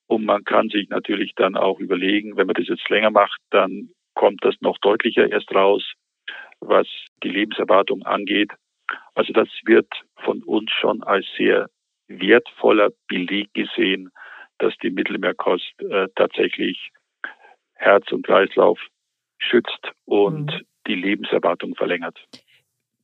und 0.08 0.26
man 0.26 0.44
kann 0.44 0.70
sich 0.70 0.90
natürlich 0.90 1.34
dann 1.36 1.56
auch 1.56 1.80
überlegen, 1.80 2.38
wenn 2.38 2.48
man 2.48 2.56
das 2.56 2.68
jetzt 2.68 2.90
länger 2.90 3.12
macht, 3.12 3.40
dann 3.50 3.90
kommt 4.14 4.44
das 4.44 4.56
noch 4.62 4.78
deutlicher 4.80 5.30
erst 5.30 5.54
raus, 5.54 5.84
was 6.60 6.88
die 7.24 7.30
Lebenserwartung 7.30 8.04
angeht. 8.04 8.52
Also 9.16 9.34
das 9.34 9.50
wird 9.66 9.88
von 10.24 10.44
uns 10.44 10.72
schon 10.72 11.04
als 11.04 11.26
sehr 11.38 11.70
wertvoller 12.08 12.90
Beleg 13.08 13.54
gesehen, 13.54 14.12
dass 14.60 14.76
die 14.78 14.90
Mittelmeerkost 14.90 15.82
äh, 15.82 16.08
tatsächlich 16.16 16.92
Herz 17.76 18.12
und 18.12 18.26
Kreislauf 18.26 18.80
schützt 19.40 19.92
und 20.06 20.52
mhm. 20.52 20.66
Die 20.88 20.96
Lebenserwartung 20.96 21.76
verlängert. 21.76 22.18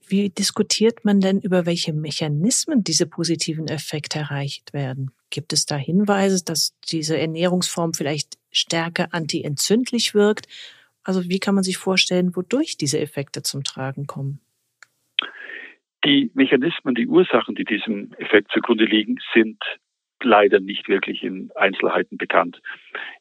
Wie 0.08 0.30
diskutiert 0.30 1.06
man 1.06 1.22
denn 1.22 1.40
über 1.40 1.66
welche 1.66 1.94
Mechanismen 1.94 2.84
diese 2.84 3.08
positiven 3.08 3.68
Effekte 3.68 4.20
erreicht 4.20 4.74
werden? 4.74 5.12
Gibt 5.30 5.54
es 5.54 5.66
da 5.66 5.76
Hinweise, 5.76 6.44
dass 6.44 6.78
diese 6.92 7.18
Ernährungsform 7.18 7.94
vielleicht 7.94 8.38
stärker 8.52 9.08
antientzündlich 9.14 10.14
wirkt? 10.14 10.48
Also 11.04 11.30
wie 11.30 11.40
kann 11.40 11.56
man 11.56 11.64
sich 11.64 11.78
vorstellen, 11.78 12.36
wodurch 12.36 12.78
diese 12.78 13.00
Effekte 13.00 13.44
zum 13.44 13.64
Tragen 13.64 14.06
kommen? 14.06 14.40
Die 16.06 16.32
Mechanismen, 16.34 16.96
die 16.96 17.08
Ursachen, 17.08 17.56
die 17.56 17.64
diesem 17.64 18.14
Effekt 18.18 18.52
zugrunde 18.52 18.86
liegen, 18.86 19.20
sind 19.34 19.58
leider 20.22 20.60
nicht 20.60 20.88
wirklich 20.90 21.24
in 21.24 21.50
Einzelheiten 21.56 22.18
bekannt. 22.18 22.62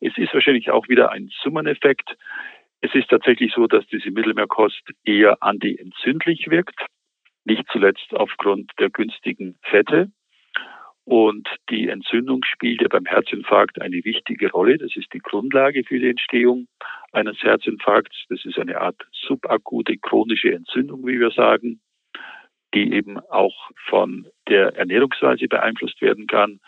Es 0.00 0.16
ist 0.16 0.34
wahrscheinlich 0.34 0.70
auch 0.70 0.88
wieder 0.88 1.10
ein 1.10 1.30
Summeneffekt. 1.42 2.16
Es 2.82 2.92
ist 2.96 3.08
tatsächlich 3.08 3.52
so, 3.54 3.68
dass 3.68 3.86
diese 3.86 4.10
Mittelmeerkost 4.10 4.82
eher 5.04 5.40
antientzündlich 5.40 6.50
wirkt, 6.50 6.84
nicht 7.44 7.64
zuletzt 7.70 8.12
aufgrund 8.12 8.72
der 8.80 8.90
günstigen 8.90 9.56
Fette. 9.62 10.10
Und 11.04 11.48
die 11.70 11.88
Entzündung 11.88 12.44
spielt 12.44 12.82
ja 12.82 12.88
beim 12.88 13.06
Herzinfarkt 13.06 13.80
eine 13.80 14.04
wichtige 14.04 14.50
Rolle. 14.50 14.78
Das 14.78 14.96
ist 14.96 15.12
die 15.12 15.20
Grundlage 15.20 15.84
für 15.84 15.98
die 15.98 16.10
Entstehung 16.10 16.66
eines 17.12 17.40
Herzinfarkts. 17.42 18.24
Das 18.28 18.44
ist 18.44 18.58
eine 18.58 18.80
Art 18.80 19.00
subakute 19.12 19.96
chronische 19.98 20.52
Entzündung, 20.52 21.06
wie 21.06 21.20
wir 21.20 21.30
sagen, 21.30 21.80
die 22.74 22.92
eben 22.92 23.18
auch 23.18 23.70
von 23.88 24.26
der 24.48 24.76
Ernährungsweise 24.76 25.46
beeinflusst 25.46 26.00
werden 26.00 26.26
kann. 26.26 26.58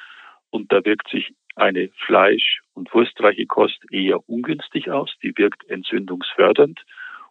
Und 0.50 0.72
da 0.72 0.84
wirkt 0.84 1.08
sich 1.08 1.32
eine 1.56 1.88
Fleisch- 2.06 2.62
und 2.74 2.92
wurstreiche 2.92 3.46
Kost 3.46 3.84
eher 3.90 4.28
ungünstig 4.28 4.90
aus. 4.90 5.14
Die 5.22 5.36
wirkt 5.36 5.68
entzündungsfördernd. 5.68 6.82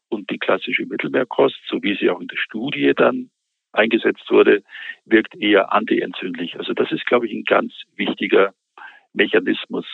Und 0.10 0.30
die 0.30 0.38
klassische 0.38 0.86
Mittelmeerkost, 0.86 1.60
so 1.68 1.82
wie 1.82 1.96
sie 1.96 2.10
auch 2.10 2.22
in 2.22 2.28
der 2.28 2.38
Studie 2.38 2.94
dann 2.96 3.32
eingesetzt 3.72 4.30
wurde, 4.30 4.64
wirkt 5.06 5.36
eher 5.36 5.74
antientzündlich. 5.74 6.58
Also 6.58 6.74
das 6.74 6.92
ist, 6.92 7.06
glaube 7.08 7.26
ich, 7.26 7.34
ein 7.34 7.44
ganz 7.46 7.74
wichtiger 7.96 8.54
Mechanismus. 9.14 9.86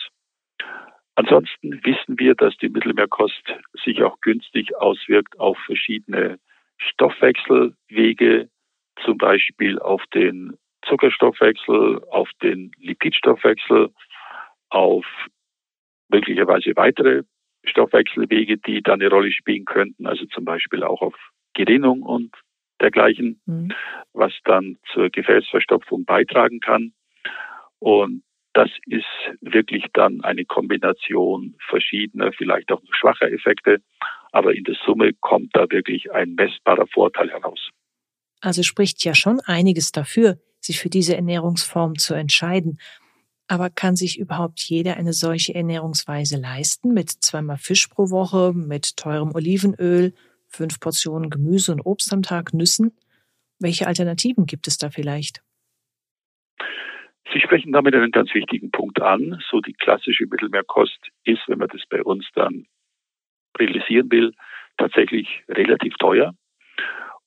Ansonsten 1.14 1.84
wissen 1.84 2.18
wir, 2.18 2.34
dass 2.34 2.56
die 2.58 2.68
Mittelmeerkost 2.68 3.42
sich 3.84 4.02
auch 4.02 4.20
günstig 4.20 4.76
auswirkt 4.76 5.38
auf 5.40 5.58
verschiedene 5.66 6.38
Stoffwechselwege, 6.78 8.48
zum 9.04 9.18
Beispiel 9.18 9.78
auf 9.78 10.02
den 10.14 10.56
Zuckerstoffwechsel, 10.86 12.02
auf 12.10 12.30
den 12.42 12.72
Lipidstoffwechsel, 12.78 13.90
auf 14.70 15.04
möglicherweise 16.08 16.72
weitere 16.76 17.22
Stoffwechselwege, 17.64 18.58
die 18.58 18.82
da 18.82 18.94
eine 18.94 19.08
Rolle 19.08 19.32
spielen 19.32 19.64
könnten, 19.64 20.06
also 20.06 20.24
zum 20.26 20.44
Beispiel 20.44 20.82
auch 20.82 21.02
auf 21.02 21.14
Gerinnung 21.54 22.02
und 22.02 22.34
dergleichen, 22.80 23.40
mhm. 23.46 23.72
was 24.12 24.32
dann 24.44 24.78
zur 24.92 25.10
Gefäßverstopfung 25.10 26.04
beitragen 26.04 26.60
kann. 26.60 26.92
Und 27.78 28.22
das 28.52 28.70
ist 28.86 29.04
wirklich 29.40 29.84
dann 29.92 30.22
eine 30.22 30.44
Kombination 30.44 31.56
verschiedener, 31.68 32.32
vielleicht 32.32 32.72
auch 32.72 32.82
schwacher 32.90 33.30
Effekte, 33.30 33.80
aber 34.32 34.54
in 34.54 34.64
der 34.64 34.76
Summe 34.84 35.12
kommt 35.20 35.54
da 35.54 35.70
wirklich 35.70 36.10
ein 36.12 36.34
messbarer 36.34 36.86
Vorteil 36.86 37.30
heraus. 37.30 37.70
Also 38.40 38.62
spricht 38.62 39.04
ja 39.04 39.14
schon 39.14 39.40
einiges 39.40 39.92
dafür, 39.92 40.38
sich 40.60 40.80
für 40.80 40.88
diese 40.88 41.14
Ernährungsform 41.14 41.96
zu 41.96 42.14
entscheiden. 42.14 42.78
Aber 43.50 43.68
kann 43.68 43.96
sich 43.96 44.16
überhaupt 44.16 44.60
jeder 44.60 44.96
eine 44.96 45.12
solche 45.12 45.56
Ernährungsweise 45.56 46.40
leisten 46.40 46.94
mit 46.94 47.10
zweimal 47.10 47.56
Fisch 47.56 47.88
pro 47.88 48.10
Woche, 48.10 48.52
mit 48.54 48.96
teurem 48.96 49.34
Olivenöl, 49.34 50.14
fünf 50.46 50.78
Portionen 50.78 51.30
Gemüse 51.30 51.72
und 51.72 51.80
Obst 51.80 52.12
am 52.12 52.22
Tag, 52.22 52.54
Nüssen? 52.54 52.96
Welche 53.58 53.88
Alternativen 53.88 54.46
gibt 54.46 54.68
es 54.68 54.78
da 54.78 54.90
vielleicht? 54.90 55.42
Sie 57.32 57.40
sprechen 57.40 57.72
damit 57.72 57.92
einen 57.96 58.12
ganz 58.12 58.32
wichtigen 58.34 58.70
Punkt 58.70 59.02
an. 59.02 59.42
So 59.50 59.60
die 59.60 59.74
klassische 59.74 60.26
Mittelmeerkost 60.26 61.00
ist, 61.24 61.42
wenn 61.48 61.58
man 61.58 61.70
das 61.70 61.82
bei 61.90 62.04
uns 62.04 62.28
dann 62.36 62.66
realisieren 63.58 64.12
will, 64.12 64.32
tatsächlich 64.78 65.42
relativ 65.48 65.94
teuer. 65.98 66.34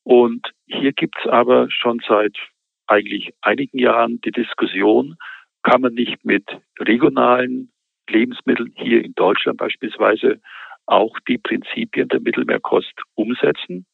Und 0.04 0.54
hier 0.68 0.94
gibt 0.94 1.18
es 1.20 1.30
aber 1.30 1.70
schon 1.70 2.00
seit 2.08 2.38
eigentlich 2.88 3.34
einigen 3.42 3.78
Jahren 3.78 4.22
die 4.22 4.32
Diskussion, 4.32 5.18
kann 5.64 5.82
man 5.82 5.94
nicht 5.94 6.24
mit 6.24 6.46
regionalen 6.80 7.72
Lebensmitteln 8.10 8.74
hier 8.76 9.04
in 9.04 9.14
Deutschland 9.16 9.58
beispielsweise 9.58 10.42
auch 10.86 11.18
die 11.28 11.38
Prinzipien 11.38 12.10
der 12.10 12.20
Mittelmeerkost 12.20 12.94
umsetzen. 13.16 13.86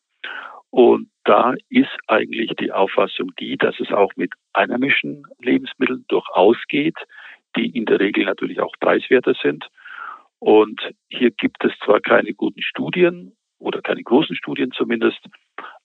Und 0.72 1.10
da 1.24 1.54
ist 1.70 1.96
eigentlich 2.08 2.52
die 2.60 2.72
Auffassung 2.72 3.32
die, 3.40 3.58
dass 3.58 3.80
es 3.80 3.92
auch 3.92 4.12
mit 4.16 4.34
einheimischen 4.54 5.24
Lebensmitteln 5.40 6.06
durchaus 6.08 6.58
geht, 6.68 6.98
die 7.56 7.70
in 7.70 7.86
der 7.86 8.00
Regel 8.00 8.26
natürlich 8.26 8.60
auch 8.60 8.74
preiswerter 8.80 9.34
sind. 9.42 9.68
Und 10.40 10.82
hier 11.10 11.32
gibt 11.32 11.64
es 11.66 11.74
zwar 11.84 12.00
keine 12.00 12.34
guten 12.34 12.62
Studien 12.62 13.36
oder 13.58 13.82
keine 13.82 14.04
großen 14.04 14.36
Studien 14.36 14.72
zumindest, 14.72 15.20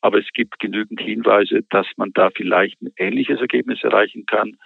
aber 0.01 0.19
es 0.19 0.29
gibt 0.33 0.61
genügend 0.61 1.01
Hinweise, 1.01 1.63
dass 1.71 1.87
man 1.97 2.13
da 2.13 2.31
vielleicht 2.31 2.81
ein 2.81 2.93
ähnliches 2.97 3.41
Ergebnis 3.41 3.83
erreichen 3.83 4.27
kann. 4.27 4.57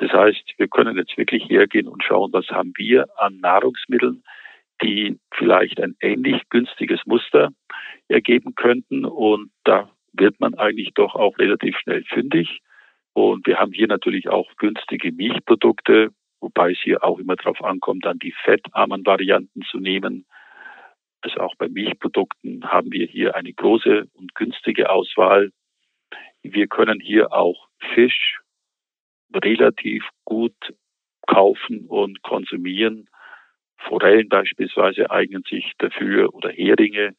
Das 0.00 0.12
heißt, 0.12 0.54
wir 0.56 0.68
können 0.68 0.96
jetzt 0.96 1.18
wirklich 1.18 1.46
hergehen 1.50 1.86
und 1.86 2.02
schauen, 2.02 2.32
was 2.32 2.48
haben 2.48 2.72
wir 2.76 3.06
an 3.18 3.38
Nahrungsmitteln, 3.40 4.22
die 4.82 5.18
vielleicht 5.34 5.78
ein 5.78 5.94
ähnlich 6.00 6.40
günstiges 6.48 7.04
Muster 7.04 7.50
ergeben 8.08 8.54
könnten. 8.54 9.04
Und 9.04 9.50
da 9.64 9.90
wird 10.14 10.40
man 10.40 10.54
eigentlich 10.54 10.92
doch 10.94 11.14
auch 11.14 11.38
relativ 11.38 11.76
schnell 11.76 12.02
fündig. 12.04 12.60
Und 13.12 13.46
wir 13.46 13.58
haben 13.58 13.72
hier 13.72 13.88
natürlich 13.88 14.30
auch 14.30 14.56
günstige 14.56 15.12
Milchprodukte, 15.12 16.08
wobei 16.40 16.72
es 16.72 16.78
hier 16.82 17.04
auch 17.04 17.18
immer 17.18 17.36
darauf 17.36 17.62
ankommt, 17.62 18.06
dann 18.06 18.18
die 18.18 18.32
fettarmen 18.32 19.04
Varianten 19.04 19.60
zu 19.70 19.80
nehmen. 19.80 20.24
Also 21.20 21.40
auch 21.40 21.54
bei 21.56 21.68
Milchprodukten 21.68 22.64
haben 22.64 22.90
wir 22.90 23.06
hier 23.06 23.36
eine 23.36 23.52
große 23.52 24.08
und 24.14 24.34
günstige 24.34 24.88
Auswahl. 24.88 25.50
Wir 26.42 26.68
können 26.68 27.00
hier 27.00 27.34
auch 27.34 27.68
Fisch 27.92 28.40
relativ 29.34 30.04
gut 30.24 30.54
kaufen 31.26 31.86
und 31.86 32.22
konsumieren. 32.22 33.08
Forellen 33.78 34.28
beispielsweise 34.28 35.10
eignen 35.10 35.42
sich 35.48 35.72
dafür 35.78 36.34
oder 36.34 36.50
Heringe. 36.50 37.14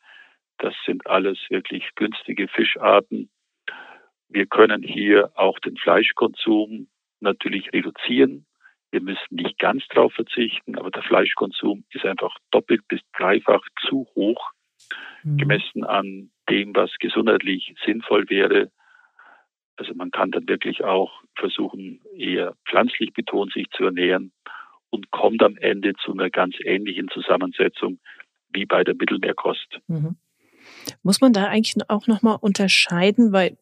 Das 0.58 0.76
sind 0.86 1.08
alles 1.08 1.40
wirklich 1.50 1.90
günstige 1.96 2.48
Fischarten. 2.48 3.30
Wir 4.30 4.46
können 4.46 4.84
hier 4.84 5.32
auch 5.36 5.60
den 5.60 5.76
Fleischkonsum 5.78 6.88
natürlich 7.20 7.74
reduzieren. 7.74 8.46
Wir 8.92 9.02
müssen 9.02 9.36
nicht 9.36 9.58
ganz 9.58 9.84
darauf 9.90 10.14
verzichten, 10.14 10.78
aber 10.78 10.92
der 10.92 11.04
Fleischkonsum 11.04 11.86
ist 11.92 12.06
einfach 12.06 12.36
doppelt 12.52 12.88
bis 12.88 13.00
dreifach 13.18 13.64
zu 13.88 14.08
hoch, 14.16 14.52
mhm. 15.24 15.38
gemessen 15.38 15.84
an 15.84 16.32
dem, 16.50 16.76
was 16.76 16.92
gesundheitlich 17.00 17.74
sinnvoll 17.86 18.30
wäre. 18.30 18.72
Also 19.78 19.94
man 19.94 20.12
kann 20.12 20.32
dann 20.32 20.48
wirklich 20.48 20.84
auch 20.84 21.12
versuchen, 21.36 22.02
eher 22.16 22.56
pflanzlich 22.68 23.14
betont 23.14 23.54
sich 23.54 23.70
zu 23.72 23.86
ernähren 23.86 24.32
und 24.90 25.12
kommt 25.12 25.42
am 25.42 25.58
Ende 25.58 25.94
zu 26.04 26.12
einer 26.12 26.30
ganz 26.30 26.56
ähnlichen 26.64 27.08
Zusammensetzung 27.10 28.00
wie 28.50 28.66
bei 28.66 28.84
der 28.84 28.96
Mittelmeerkost. 28.96 29.80
Mhm. 29.88 30.18
Muss 31.04 31.22
man 31.22 31.34
da 31.34 31.48
eigentlich 31.48 31.76
auch 31.90 32.08
nochmal 32.08 32.38
unterscheiden, 32.40 33.32
weil 33.32 33.58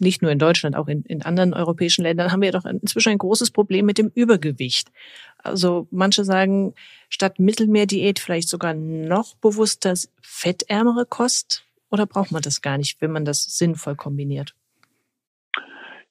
nicht 0.00 0.22
nur 0.22 0.30
in 0.30 0.38
Deutschland, 0.38 0.76
auch 0.76 0.88
in, 0.88 1.02
in 1.02 1.22
anderen 1.22 1.52
europäischen 1.52 2.02
Ländern 2.02 2.32
haben 2.32 2.40
wir 2.40 2.52
doch 2.52 2.64
inzwischen 2.64 3.10
ein 3.10 3.18
großes 3.18 3.50
Problem 3.50 3.84
mit 3.84 3.98
dem 3.98 4.10
Übergewicht. 4.14 4.90
Also 5.38 5.88
manche 5.90 6.24
sagen, 6.24 6.74
statt 7.08 7.38
Mittelmeerdiät 7.38 8.18
vielleicht 8.18 8.48
sogar 8.48 8.72
noch 8.72 9.34
bewusster 9.36 9.94
fettärmere 10.22 11.04
Kost 11.04 11.66
oder 11.90 12.06
braucht 12.06 12.32
man 12.32 12.42
das 12.42 12.62
gar 12.62 12.78
nicht, 12.78 13.00
wenn 13.00 13.12
man 13.12 13.24
das 13.24 13.44
sinnvoll 13.44 13.94
kombiniert? 13.94 14.54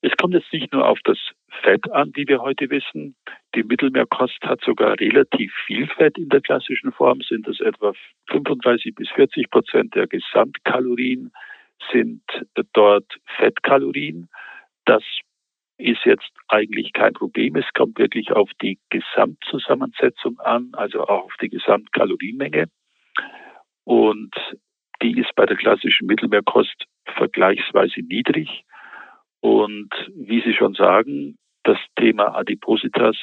Es 0.01 0.15
kommt 0.15 0.33
jetzt 0.33 0.51
nicht 0.53 0.71
nur 0.71 0.87
auf 0.87 0.99
das 1.03 1.17
Fett 1.61 1.91
an, 1.91 2.11
wie 2.15 2.27
wir 2.27 2.41
heute 2.41 2.69
wissen. 2.69 3.15
Die 3.53 3.63
Mittelmeerkost 3.63 4.41
hat 4.43 4.61
sogar 4.61 4.99
relativ 4.99 5.53
viel 5.65 5.87
Fett 5.87 6.17
in 6.17 6.29
der 6.29 6.41
klassischen 6.41 6.93
Form, 6.93 7.21
sind 7.21 7.47
es 7.47 7.59
etwa 7.59 7.93
35 8.29 8.95
bis 8.95 9.09
40 9.09 9.49
Prozent 9.49 9.95
der 9.95 10.07
Gesamtkalorien 10.07 11.31
sind 11.91 12.21
dort 12.73 13.05
Fettkalorien. 13.37 14.29
Das 14.85 15.03
ist 15.77 16.03
jetzt 16.05 16.29
eigentlich 16.47 16.93
kein 16.93 17.13
Problem. 17.13 17.55
Es 17.55 17.65
kommt 17.73 17.97
wirklich 17.97 18.31
auf 18.31 18.49
die 18.61 18.79
Gesamtzusammensetzung 18.89 20.39
an, 20.39 20.71
also 20.73 21.03
auch 21.03 21.25
auf 21.25 21.35
die 21.41 21.49
Gesamtkalorienmenge. 21.49 22.65
Und 23.85 24.35
die 25.01 25.17
ist 25.17 25.33
bei 25.35 25.45
der 25.45 25.55
klassischen 25.55 26.07
Mittelmeerkost 26.07 26.85
vergleichsweise 27.05 28.01
niedrig. 28.01 28.65
Und 29.41 29.89
wie 30.15 30.41
Sie 30.41 30.53
schon 30.53 30.73
sagen, 30.73 31.37
das 31.63 31.77
Thema 31.95 32.35
Adipositas 32.35 33.15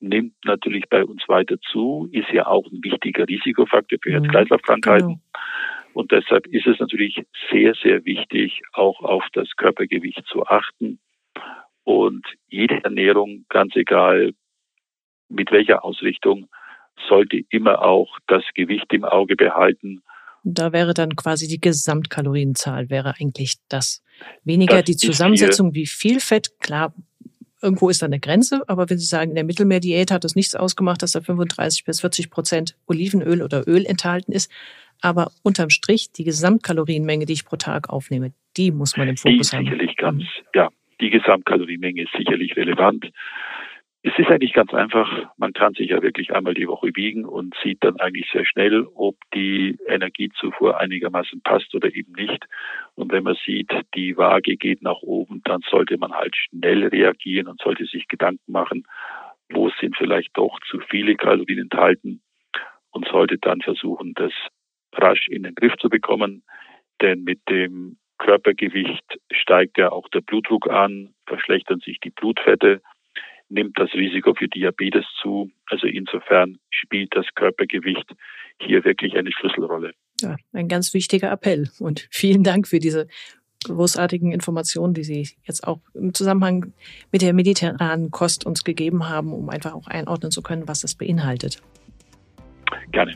nimmt 0.00 0.34
natürlich 0.44 0.84
bei 0.88 1.04
uns 1.04 1.26
weiter 1.28 1.58
zu, 1.72 2.08
ist 2.12 2.30
ja 2.30 2.46
auch 2.46 2.66
ein 2.66 2.82
wichtiger 2.82 3.26
Risikofaktor 3.26 3.98
für 4.02 4.10
mhm. 4.10 4.24
Herz-Kreislauf-Krankheiten. 4.24 5.06
Genau. 5.06 5.20
Und 5.94 6.10
deshalb 6.12 6.46
ist 6.48 6.66
es 6.66 6.78
natürlich 6.80 7.22
sehr, 7.50 7.74
sehr 7.74 8.04
wichtig, 8.04 8.62
auch 8.72 9.00
auf 9.00 9.24
das 9.32 9.48
Körpergewicht 9.56 10.26
zu 10.26 10.44
achten. 10.46 10.98
Und 11.84 12.26
jede 12.48 12.82
Ernährung, 12.82 13.44
ganz 13.48 13.76
egal 13.76 14.32
mit 15.28 15.52
welcher 15.52 15.84
Ausrichtung, 15.84 16.48
sollte 17.08 17.42
immer 17.48 17.82
auch 17.82 18.18
das 18.26 18.44
Gewicht 18.54 18.92
im 18.92 19.04
Auge 19.04 19.36
behalten. 19.36 20.02
Da 20.44 20.72
wäre 20.72 20.94
dann 20.94 21.16
quasi 21.16 21.48
die 21.48 21.60
Gesamtkalorienzahl, 21.60 22.90
wäre 22.90 23.14
eigentlich 23.18 23.54
das. 23.68 24.02
Weniger 24.44 24.76
das 24.76 24.84
die 24.84 24.96
Zusammensetzung, 24.96 25.74
wie 25.74 25.86
viel 25.86 26.20
Fett, 26.20 26.60
klar, 26.60 26.94
irgendwo 27.62 27.88
ist 27.88 28.02
da 28.02 28.06
eine 28.06 28.20
Grenze, 28.20 28.62
aber 28.68 28.90
wenn 28.90 28.98
Sie 28.98 29.06
sagen, 29.06 29.30
in 29.30 29.34
der 29.36 29.44
Mittelmeerdiät 29.44 30.10
hat 30.10 30.24
es 30.24 30.36
nichts 30.36 30.54
ausgemacht, 30.54 31.02
dass 31.02 31.12
da 31.12 31.22
35 31.22 31.84
bis 31.84 32.02
40 32.02 32.30
Prozent 32.30 32.76
Olivenöl 32.86 33.42
oder 33.42 33.66
Öl 33.66 33.86
enthalten 33.86 34.32
ist, 34.32 34.52
aber 35.00 35.32
unterm 35.42 35.70
Strich 35.70 36.12
die 36.12 36.24
Gesamtkalorienmenge, 36.24 37.24
die 37.24 37.32
ich 37.32 37.44
pro 37.44 37.56
Tag 37.56 37.88
aufnehme, 37.88 38.32
die 38.56 38.70
muss 38.70 38.96
man 38.96 39.08
im 39.08 39.16
Fokus 39.16 39.50
die 39.50 39.56
haben. 39.56 39.64
Sicherlich 39.64 39.96
ganz, 39.96 40.22
mhm. 40.22 40.26
ja, 40.54 40.68
die 41.00 41.10
Gesamtkalorienmenge 41.10 42.02
ist 42.02 42.12
sicherlich 42.16 42.54
relevant. 42.54 43.10
Es 44.06 44.12
ist 44.18 44.28
eigentlich 44.28 44.52
ganz 44.52 44.74
einfach. 44.74 45.30
Man 45.38 45.54
kann 45.54 45.72
sich 45.72 45.88
ja 45.88 46.02
wirklich 46.02 46.30
einmal 46.34 46.52
die 46.52 46.68
Woche 46.68 46.90
wiegen 46.94 47.24
und 47.24 47.54
sieht 47.62 47.82
dann 47.82 47.98
eigentlich 48.00 48.28
sehr 48.30 48.44
schnell, 48.44 48.86
ob 48.94 49.16
die 49.32 49.78
Energiezufuhr 49.88 50.78
einigermaßen 50.78 51.40
passt 51.40 51.74
oder 51.74 51.88
eben 51.94 52.12
nicht. 52.12 52.44
Und 52.96 53.12
wenn 53.12 53.24
man 53.24 53.34
sieht, 53.46 53.72
die 53.94 54.14
Waage 54.18 54.58
geht 54.58 54.82
nach 54.82 55.00
oben, 55.00 55.40
dann 55.44 55.62
sollte 55.70 55.96
man 55.96 56.12
halt 56.12 56.36
schnell 56.36 56.86
reagieren 56.86 57.48
und 57.48 57.62
sollte 57.62 57.86
sich 57.86 58.06
Gedanken 58.06 58.52
machen, 58.52 58.86
wo 59.50 59.70
sind 59.80 59.96
vielleicht 59.96 60.36
doch 60.36 60.60
zu 60.68 60.80
viele 60.80 61.16
Kalorien 61.16 61.60
enthalten 61.60 62.20
und 62.90 63.08
sollte 63.08 63.38
dann 63.38 63.62
versuchen, 63.62 64.12
das 64.16 64.32
rasch 64.92 65.28
in 65.28 65.44
den 65.44 65.54
Griff 65.54 65.76
zu 65.80 65.88
bekommen. 65.88 66.44
Denn 67.00 67.24
mit 67.24 67.40
dem 67.48 67.96
Körpergewicht 68.18 69.18
steigt 69.32 69.78
ja 69.78 69.92
auch 69.92 70.08
der 70.10 70.20
Blutdruck 70.20 70.68
an, 70.68 71.14
verschlechtern 71.26 71.80
sich 71.80 72.00
die 72.00 72.10
Blutfette 72.10 72.82
nimmt 73.48 73.78
das 73.78 73.92
Risiko 73.94 74.34
für 74.34 74.48
Diabetes 74.48 75.04
zu. 75.20 75.50
Also 75.66 75.86
insofern 75.86 76.58
spielt 76.70 77.14
das 77.14 77.26
Körpergewicht 77.34 78.06
hier 78.60 78.84
wirklich 78.84 79.16
eine 79.16 79.30
Schlüsselrolle. 79.32 79.92
Ja, 80.20 80.36
ein 80.52 80.68
ganz 80.68 80.94
wichtiger 80.94 81.30
Appell. 81.30 81.68
Und 81.80 82.06
vielen 82.10 82.44
Dank 82.44 82.68
für 82.68 82.78
diese 82.78 83.08
großartigen 83.64 84.32
Informationen, 84.32 84.94
die 84.94 85.04
Sie 85.04 85.28
jetzt 85.44 85.66
auch 85.66 85.80
im 85.94 86.14
Zusammenhang 86.14 86.72
mit 87.10 87.22
der 87.22 87.32
mediterranen 87.32 88.10
Kost 88.10 88.46
uns 88.46 88.62
gegeben 88.62 89.08
haben, 89.08 89.32
um 89.32 89.48
einfach 89.48 89.74
auch 89.74 89.86
einordnen 89.86 90.30
zu 90.30 90.42
können, 90.42 90.68
was 90.68 90.82
das 90.82 90.94
beinhaltet. 90.94 91.62
Gerne. 92.92 93.14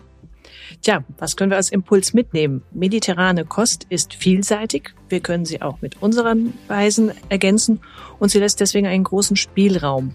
Tja, 0.83 1.05
was 1.19 1.37
können 1.37 1.51
wir 1.51 1.57
als 1.57 1.71
Impuls 1.71 2.15
mitnehmen? 2.15 2.63
Mediterrane 2.73 3.45
Kost 3.45 3.87
ist 3.89 4.15
vielseitig. 4.15 4.95
Wir 5.09 5.21
können 5.21 5.45
sie 5.45 5.63
auch 5.63 5.81
mit 5.81 6.03
unseren 6.03 6.55
Weisen 6.69 7.13
ergänzen 7.29 7.81
und 8.19 8.31
sie 8.31 8.39
lässt 8.39 8.61
deswegen 8.61 8.87
einen 8.87 9.05
großen 9.05 9.37
Spielraum 9.37 10.15